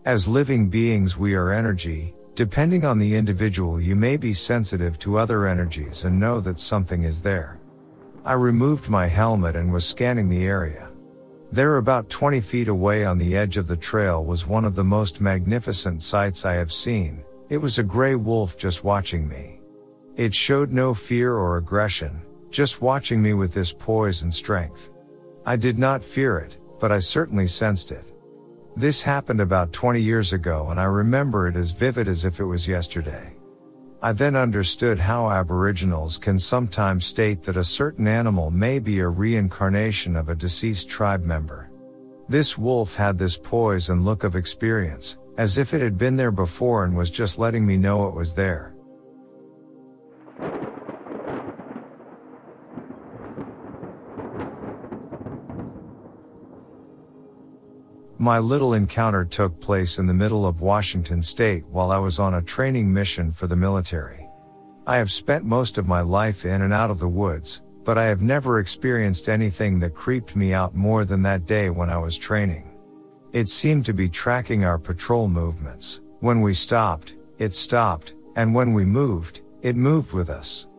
[0.06, 5.20] As living beings we are energy, Depending on the individual, you may be sensitive to
[5.20, 7.60] other energies and know that something is there.
[8.26, 10.90] I removed my helmet and was scanning the area.
[11.54, 14.84] There about 20 feet away on the edge of the trail was one of the
[14.84, 17.24] most magnificent sights I have seen.
[17.48, 19.62] It was a gray wolf just watching me.
[20.16, 24.90] It showed no fear or aggression, just watching me with this poise and strength.
[25.46, 28.18] I did not fear it, but I certainly sensed it.
[28.76, 32.46] This happened about 20 years ago and I remember it as vivid as if it
[32.46, 33.33] was yesterday.
[34.04, 39.08] I then understood how aboriginals can sometimes state that a certain animal may be a
[39.08, 41.72] reincarnation of a deceased tribe member.
[42.28, 46.34] This wolf had this poise and look of experience, as if it had been there
[46.34, 48.73] before and was just letting me know it was there.
[58.24, 62.36] My little encounter took place in the middle of Washington state while I was on
[62.36, 64.30] a training mission for the military.
[64.88, 68.06] I have spent most of my life in and out of the woods, but I
[68.06, 72.18] have never experienced anything that creeped me out more than that day when I was
[72.18, 72.72] training.
[73.34, 76.00] It seemed to be tracking our patrol movements.
[76.22, 80.70] When we stopped, it stopped, and when we moved, it moved with us.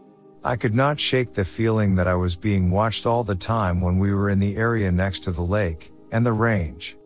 [0.45, 3.99] I could not shake the feeling that I was being watched all the time when
[3.99, 6.97] we were in the area next to the lake and the range.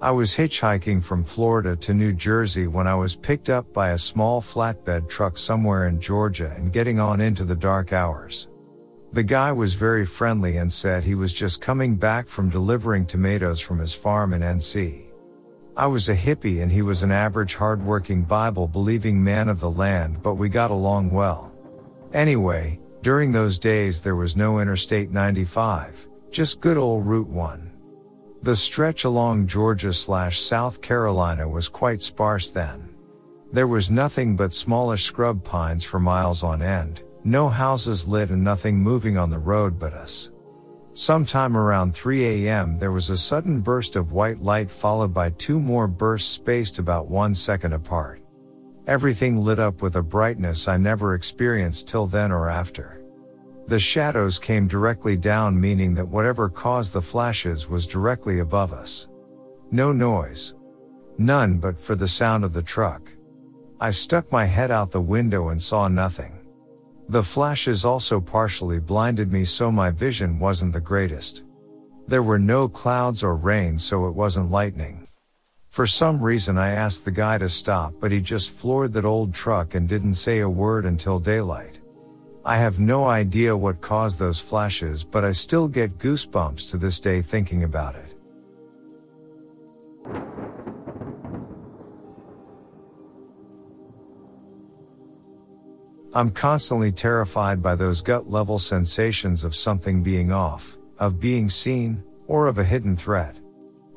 [0.00, 3.98] I was hitchhiking from Florida to New Jersey when I was picked up by a
[3.98, 8.46] small flatbed truck somewhere in Georgia and getting on into the dark hours.
[9.12, 13.58] The guy was very friendly and said he was just coming back from delivering tomatoes
[13.58, 15.08] from his farm in NC.
[15.76, 19.70] I was a hippie and he was an average hardworking Bible believing man of the
[19.70, 21.52] land but we got along well.
[22.12, 27.77] Anyway, during those days there was no Interstate 95, just good old Route 1.
[28.42, 32.88] The stretch along Georgia slash South Carolina was quite sparse then.
[33.52, 38.44] There was nothing but smallish scrub pines for miles on end, no houses lit and
[38.44, 40.30] nothing moving on the road but us.
[40.92, 42.78] Sometime around 3 a.m.
[42.78, 47.08] there was a sudden burst of white light followed by two more bursts spaced about
[47.08, 48.20] one second apart.
[48.86, 52.97] Everything lit up with a brightness I never experienced till then or after.
[53.68, 59.08] The shadows came directly down meaning that whatever caused the flashes was directly above us.
[59.70, 60.54] No noise.
[61.18, 63.12] None but for the sound of the truck.
[63.78, 66.38] I stuck my head out the window and saw nothing.
[67.10, 71.44] The flashes also partially blinded me so my vision wasn't the greatest.
[72.06, 75.06] There were no clouds or rain so it wasn't lightning.
[75.68, 79.34] For some reason I asked the guy to stop but he just floored that old
[79.34, 81.77] truck and didn't say a word until daylight.
[82.48, 86.98] I have no idea what caused those flashes but I still get goosebumps to this
[86.98, 88.14] day thinking about it.
[96.14, 102.02] I'm constantly terrified by those gut level sensations of something being off, of being seen,
[102.28, 103.36] or of a hidden threat.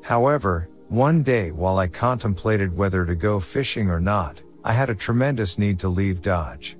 [0.02, 4.94] However, one day while I contemplated whether to go fishing or not, I had a
[4.94, 6.76] tremendous need to leave Dodge.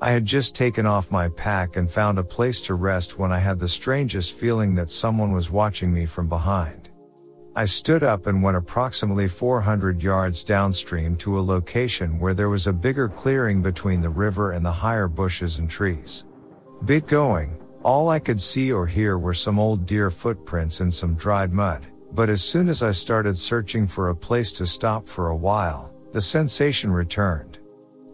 [0.00, 3.38] I had just taken off my pack and found a place to rest when I
[3.38, 6.90] had the strangest feeling that someone was watching me from behind.
[7.56, 12.66] I stood up and went approximately 400 yards downstream to a location where there was
[12.66, 16.24] a bigger clearing between the river and the higher bushes and trees.
[16.84, 21.14] Bit going, all I could see or hear were some old deer footprints and some
[21.14, 21.86] dried mud.
[22.12, 25.92] But as soon as I started searching for a place to stop for a while,
[26.12, 27.53] the sensation returned.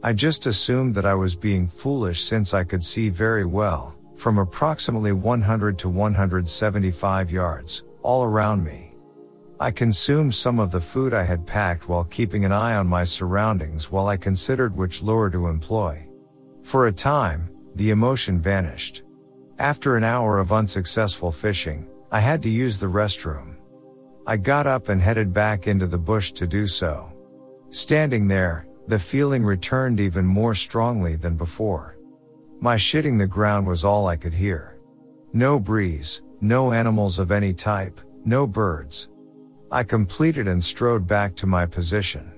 [0.03, 4.39] I just assumed that I was being foolish since I could see very well, from
[4.39, 8.95] approximately 100 to 175 yards, all around me.
[9.61, 13.05] I consumed some of the food I had packed while keeping an eye on my
[13.05, 16.09] surroundings while I considered which lure to employ.
[16.63, 19.03] For a time, the emotion vanished.
[19.59, 23.57] After an hour of unsuccessful fishing, I had to use the restroom.
[24.27, 27.13] I got up and headed back into the bush to do so.
[27.69, 31.97] Standing there, the feeling returned even more strongly than before.
[32.61, 34.79] My shitting the ground was all I could hear.
[35.33, 39.09] No breeze, no animals of any type, no birds.
[39.71, 42.33] I completed and strode back to my position.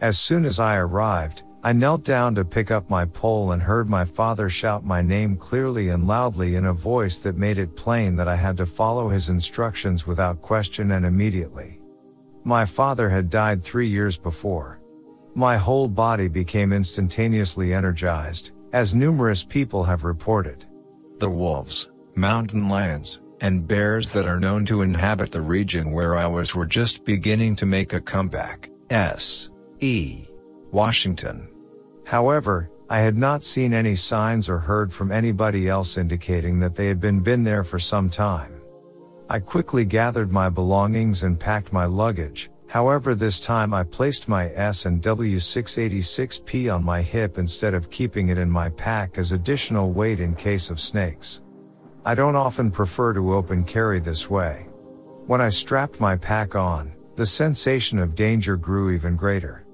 [0.00, 3.88] As soon as I arrived, I knelt down to pick up my pole and heard
[3.88, 8.16] my father shout my name clearly and loudly in a voice that made it plain
[8.16, 11.80] that I had to follow his instructions without question and immediately.
[12.42, 14.80] My father had died three years before.
[15.36, 20.64] My whole body became instantaneously energized, as numerous people have reported.
[21.18, 26.26] The wolves, mountain lions, and bears that are known to inhabit the region where I
[26.26, 28.70] was were just beginning to make a comeback.
[28.90, 29.50] S.
[29.80, 30.28] E.
[30.70, 31.48] Washington.
[32.04, 36.86] However, I had not seen any signs or heard from anybody else indicating that they
[36.86, 38.60] had been been there for some time.
[39.28, 42.50] I quickly gathered my belongings and packed my luggage.
[42.74, 48.30] However, this time I placed my S and W686P on my hip instead of keeping
[48.30, 51.40] it in my pack as additional weight in case of snakes.
[52.04, 54.66] I don't often prefer to open carry this way.
[55.28, 59.64] When I strapped my pack on, the sensation of danger grew even greater.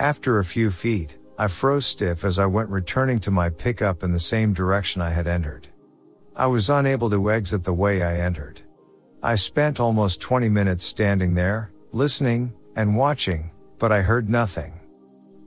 [0.00, 4.10] After a few feet, I froze stiff as I went returning to my pickup in
[4.10, 5.68] the same direction I had entered.
[6.34, 8.60] I was unable to exit the way I entered.
[9.22, 14.72] I spent almost 20 minutes standing there, listening, and watching, but I heard nothing.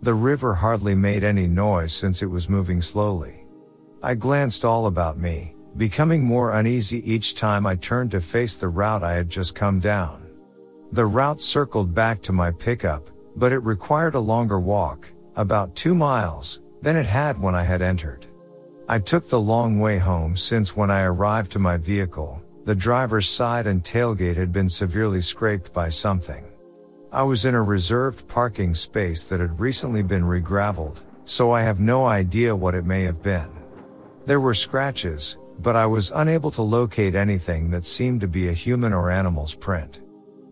[0.01, 3.45] The river hardly made any noise since it was moving slowly.
[4.01, 8.67] I glanced all about me, becoming more uneasy each time I turned to face the
[8.67, 10.29] route I had just come down.
[10.91, 15.95] The route circled back to my pickup, but it required a longer walk, about two
[15.95, 18.25] miles, than it had when I had entered.
[18.89, 23.29] I took the long way home since when I arrived to my vehicle, the driver's
[23.29, 26.45] side and tailgate had been severely scraped by something.
[27.11, 31.79] I was in a reserved parking space that had recently been regraveled, so I have
[31.79, 33.49] no idea what it may have been.
[34.25, 38.53] There were scratches, but I was unable to locate anything that seemed to be a
[38.53, 40.01] human or animal's print.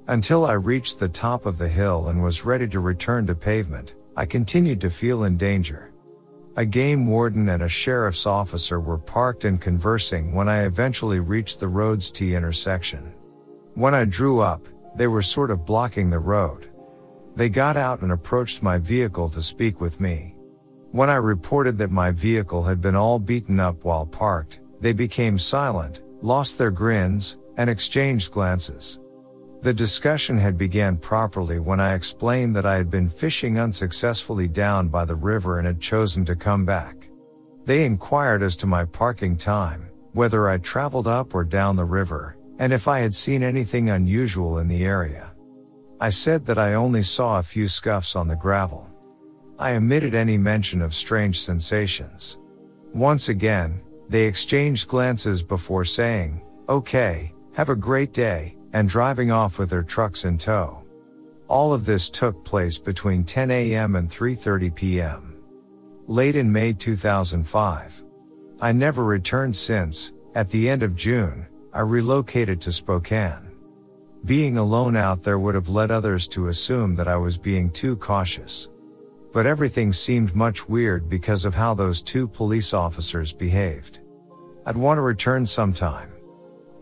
[0.07, 3.95] Until I reached the top of the hill and was ready to return to pavement,
[4.17, 5.90] I continued to feel in danger.
[6.57, 11.61] A game warden and a sheriff's officer were parked and conversing when I eventually reached
[11.61, 13.13] the road's T intersection.
[13.73, 16.69] When I drew up, they were sort of blocking the road.
[17.37, 20.35] They got out and approached my vehicle to speak with me.
[20.91, 25.37] When I reported that my vehicle had been all beaten up while parked, they became
[25.37, 28.99] silent, lost their grins, and exchanged glances.
[29.61, 34.87] The discussion had began properly when I explained that I had been fishing unsuccessfully down
[34.87, 37.07] by the river and had chosen to come back.
[37.65, 42.37] They inquired as to my parking time, whether I traveled up or down the river,
[42.57, 45.31] and if I had seen anything unusual in the area.
[45.99, 48.89] I said that I only saw a few scuffs on the gravel.
[49.59, 52.39] I omitted any mention of strange sensations.
[52.95, 59.59] Once again, they exchanged glances before saying, okay, have a great day, and driving off
[59.59, 60.83] with their trucks in tow.
[61.47, 63.95] All of this took place between 10 a.m.
[63.95, 65.43] and 3.30 p.m.
[66.07, 68.03] Late in May 2005.
[68.61, 73.51] I never returned since, at the end of June, I relocated to Spokane.
[74.25, 77.95] Being alone out there would have led others to assume that I was being too
[77.97, 78.69] cautious.
[79.33, 83.99] But everything seemed much weird because of how those two police officers behaved.
[84.65, 86.10] I'd want to return sometime.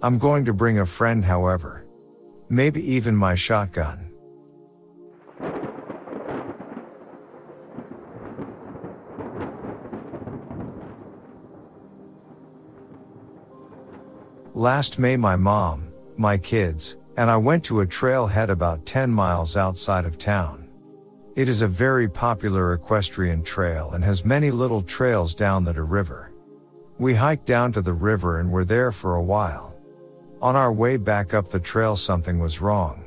[0.01, 1.85] I'm going to bring a friend however.
[2.47, 4.09] Maybe even my shotgun.
[14.53, 19.57] Last May my mom, my kids, and I went to a trailhead about 10 miles
[19.57, 20.69] outside of town.
[21.35, 26.31] It is a very popular equestrian trail and has many little trails down the river.
[26.99, 29.68] We hiked down to the river and were there for a while.
[30.41, 33.03] On our way back up the trail something was wrong.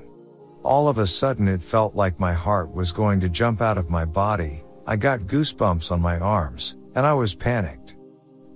[0.63, 3.89] All of a sudden it felt like my heart was going to jump out of
[3.89, 7.97] my body, I got goosebumps on my arms, and I was panicked.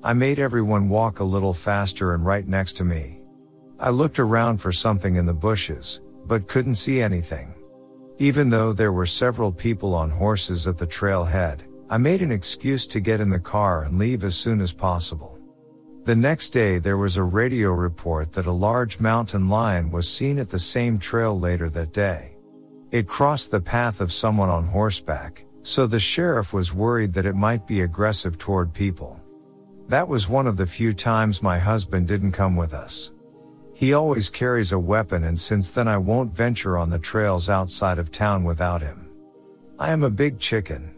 [0.02, 3.22] I made everyone walk a little faster and right next to me.
[3.80, 7.54] I looked around for something in the bushes, but couldn't see anything.
[8.18, 12.86] Even though there were several people on horses at the trailhead, I made an excuse
[12.88, 15.35] to get in the car and leave as soon as possible.
[16.06, 20.38] The next day there was a radio report that a large mountain lion was seen
[20.38, 22.36] at the same trail later that day.
[22.92, 27.34] It crossed the path of someone on horseback, so the sheriff was worried that it
[27.34, 29.20] might be aggressive toward people.
[29.88, 33.10] That was one of the few times my husband didn't come with us.
[33.74, 37.98] He always carries a weapon and since then I won't venture on the trails outside
[37.98, 39.10] of town without him.
[39.76, 40.95] I am a big chicken.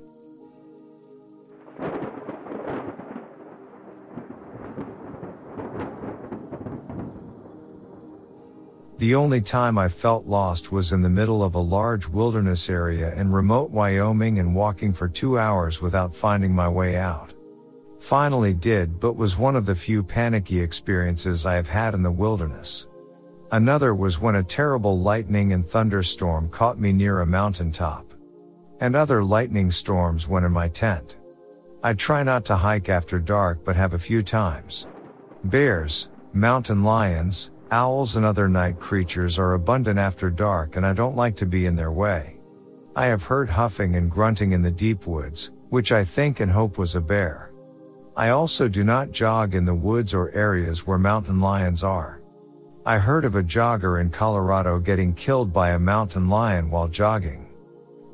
[8.99, 13.15] The only time I felt lost was in the middle of a large wilderness area
[13.15, 17.33] in remote Wyoming and walking for two hours without finding my way out.
[18.01, 22.11] Finally did, but was one of the few panicky experiences I have had in the
[22.11, 22.89] wilderness.
[23.53, 28.13] Another was when a terrible lightning and thunderstorm caught me near a mountain top.
[28.81, 31.19] And other lightning storms when in my tent.
[31.85, 34.89] I try not to hike after dark but have a few times.
[35.45, 41.17] Bears, mountain lions, owls and other night creatures are abundant after dark and I don't
[41.17, 42.39] like to be in their way.
[42.97, 46.79] I have heard huffing and grunting in the deep woods, which I think and hope
[46.79, 47.53] was a bear.
[48.17, 52.21] I also do not jog in the woods or areas where mountain lions are.
[52.85, 57.49] I heard of a jogger in Colorado getting killed by a mountain lion while jogging.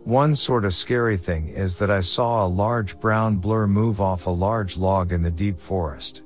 [0.04, 4.26] One sort of scary thing is that I saw a large brown blur move off
[4.26, 6.24] a large log in the deep forest.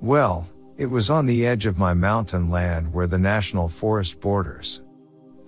[0.00, 0.46] Well,
[0.78, 4.82] it was on the edge of my mountain land where the national forest borders.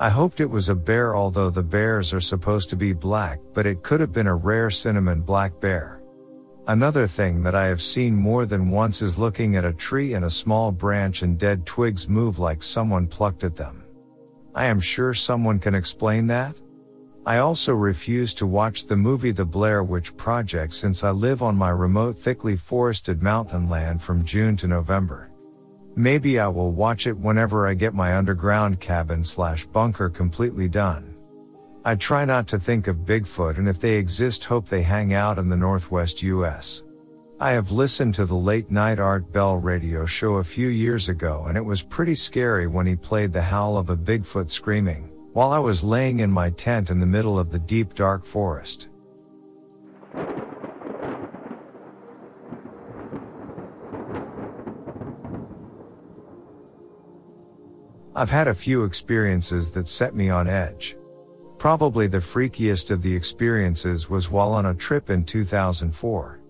[0.01, 3.67] I hoped it was a bear although the bears are supposed to be black, but
[3.67, 6.03] it could have been a rare cinnamon black bear.
[6.67, 10.25] Another thing that I have seen more than once is looking at a tree and
[10.25, 13.85] a small branch and dead twigs move like someone plucked at them.
[14.55, 16.57] I am sure someone can explain that.
[17.29, 21.57] I also refuse to watch the movie The Blair Witch Project since I live on
[21.57, 25.31] my remote thickly forested mountain land from June to November.
[25.95, 31.17] Maybe I will watch it whenever I get my underground cabin slash bunker completely done.
[31.85, 35.39] I try not to think of Bigfoot and if they exist hope they hang out
[35.39, 36.83] in the Northwest US.
[37.39, 41.45] I have listened to the late night Art Bell radio show a few years ago
[41.47, 45.53] and it was pretty scary when he played the howl of a Bigfoot screaming, while
[45.53, 48.89] I was laying in my tent in the middle of the deep dark forest.
[58.17, 60.97] I've had a few experiences that set me on edge.
[61.57, 66.41] Probably the freakiest of the experiences was while on a trip in 2004.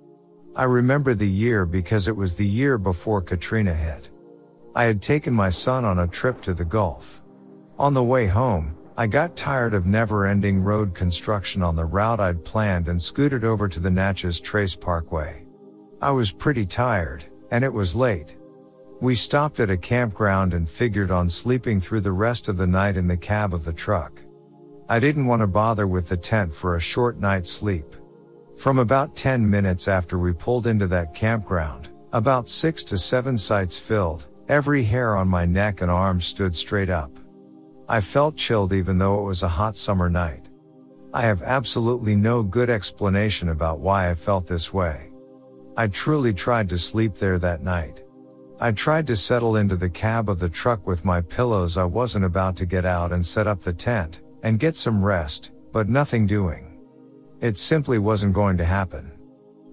[0.56, 4.08] I remember the year because it was the year before Katrina hit.
[4.74, 7.22] I had taken my son on a trip to the Gulf.
[7.78, 12.18] On the way home, I got tired of never ending road construction on the route
[12.18, 15.46] I'd planned and scooted over to the Natchez Trace Parkway.
[16.02, 18.36] I was pretty tired, and it was late.
[19.00, 22.96] We stopped at a campground and figured on sleeping through the rest of the night
[22.96, 24.20] in the cab of the truck.
[24.88, 27.94] I didn't want to bother with the tent for a short night's sleep.
[28.56, 33.78] From about 10 minutes after we pulled into that campground, about 6 to 7 sites
[33.78, 37.12] filled, every hair on my neck and arms stood straight up.
[37.90, 40.48] I felt chilled even though it was a hot summer night.
[41.14, 45.10] I have absolutely no good explanation about why I felt this way.
[45.74, 48.02] I truly tried to sleep there that night.
[48.60, 52.26] I tried to settle into the cab of the truck with my pillows I wasn't
[52.26, 56.26] about to get out and set up the tent, and get some rest, but nothing
[56.26, 56.84] doing.
[57.40, 59.12] It simply wasn't going to happen.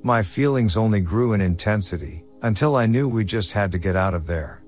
[0.04, 4.14] My feelings only grew in intensity, until I knew we just had to get out
[4.14, 4.64] of there.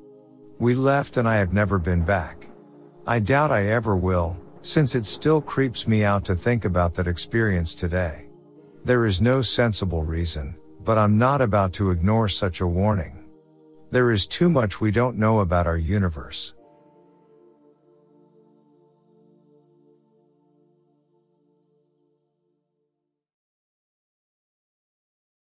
[0.59, 2.47] We left and I have never been back.
[3.09, 7.07] I doubt I ever will, since it still creeps me out to think about that
[7.07, 8.27] experience today.
[8.83, 13.29] There is no sensible reason, but I'm not about to ignore such a warning.
[13.91, 16.53] There is too much we don't know about our universe.